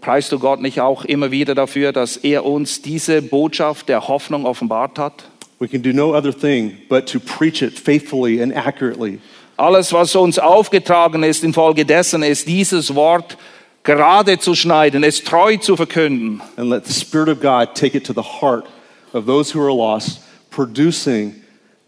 [0.00, 4.46] Preist du Gott nicht auch immer wieder dafür, dass er uns diese Botschaft der Hoffnung
[4.46, 5.24] offenbart hat?
[5.60, 9.18] We can do no other thing but to preach it faithfully and accurately.
[9.56, 13.36] Alles, was uns aufgetragen ist infolgedessen, ist dieses Wort
[13.84, 16.40] gerade zu schneiden, es treu zu verkünden.
[16.56, 18.64] and let the Spirit of God take it to the heart
[19.12, 20.20] of those who are lost,
[20.50, 21.41] producing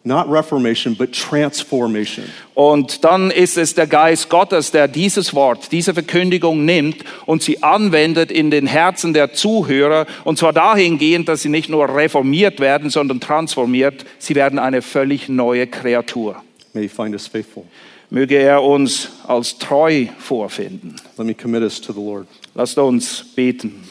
[0.04, 2.26] not reformation, but transformation.
[2.54, 7.62] Und dann ist es der Geist Gottes, der dieses Wort, diese Verkündigung nimmt und sie
[7.62, 10.06] anwendet in den Herzen der Zuhörer.
[10.24, 14.04] Und zwar dahingehend, dass sie nicht nur reformiert werden, sondern transformiert.
[14.18, 16.42] Sie werden eine völlig neue Kreatur.
[16.74, 17.64] May He find us faithful.
[18.10, 20.96] Möge er uns als treu vorfinden.
[21.16, 22.26] Let me commit us to the Lord.
[22.54, 23.82] Lasst uns beten.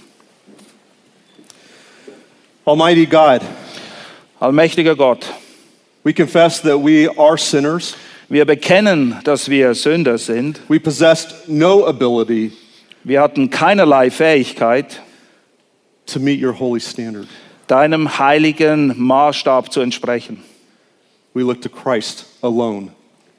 [2.66, 3.42] Almighty God,
[4.40, 5.26] Allmächtiger Gott,
[6.04, 7.96] we confess that we are sinners.
[8.30, 10.62] wir bekennen, dass wir Sünder sind.
[10.68, 12.52] We possessed no ability
[13.04, 15.02] Wir hatten keinerlei Fähigkeit,
[16.06, 17.28] to meet your holy standard.
[17.68, 20.44] deinem heiligen Maßstab zu entsprechen.
[21.34, 22.90] We look to Christ alone.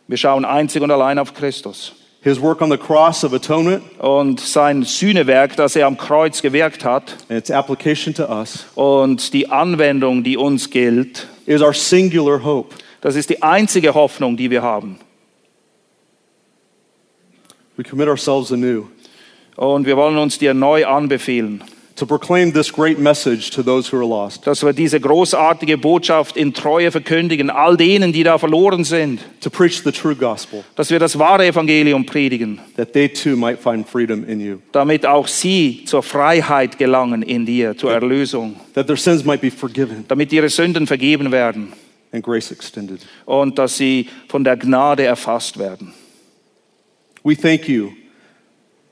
[0.07, 1.93] Wir schauen einzig und allein auf Christus.
[2.23, 6.85] His work on the cross of atonement Und sein Sühnewerk, das er am Kreuz gewirkt
[6.85, 12.43] hat, and its application to us und die Anwendung, die uns gilt, is our singular
[12.43, 12.75] hope.
[13.01, 14.99] das ist die einzige Hoffnung, die wir haben.
[17.77, 18.87] We commit ourselves anew
[19.57, 21.63] Und wir wollen uns dir neu anbefehlen,
[21.97, 26.37] to proclaim this great message to those who are lost, dass wir diese großartige Botschaft
[26.37, 30.91] in Treue verkündigen, all denen, die da verloren sind, to preach the true gospel, dass
[30.91, 35.29] wir das wahre Evangelium predigen, that they too might find freedom in you, damit auch
[35.29, 40.05] sie zur Freiheit gelangen in dir, zur Erlösung, that their sins might be forgiven.
[40.09, 41.73] Damit ihre Sünden vergeben werden.
[42.13, 43.01] And grace extended.
[43.27, 45.95] und dass sie von der Gnade erfasst werden.
[47.23, 47.93] We thank you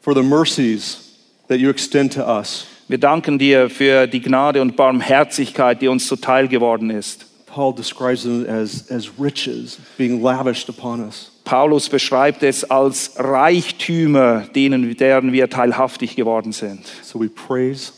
[0.01, 2.67] for the mercies that you extend to us.
[2.89, 7.27] Wir danken dir für die Gnade und Barmherzigkeit, die uns zuteil geworden ist.
[7.47, 11.31] Paul describes them as, as riches being lavished upon us.
[11.45, 16.87] Paulus beschreibt es als Reichtümer, denen, deren wir teilhaftig geworden sind.
[17.03, 17.93] So we praise,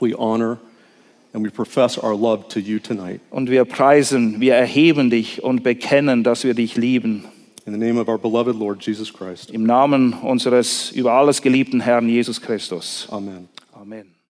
[0.00, 0.58] we honor,
[1.32, 3.20] and we profess our love to you tonight.
[3.30, 7.26] Und wir preisen, wir erheben dich und bekennen, dass wir dich lieben.
[7.66, 9.50] In the name of our beloved Lord Jesus Christ.
[9.50, 13.06] Im Namen unseres über alles geliebten Herrn Jesus Christus.
[13.10, 13.48] Amen.
[13.84, 14.13] Amen.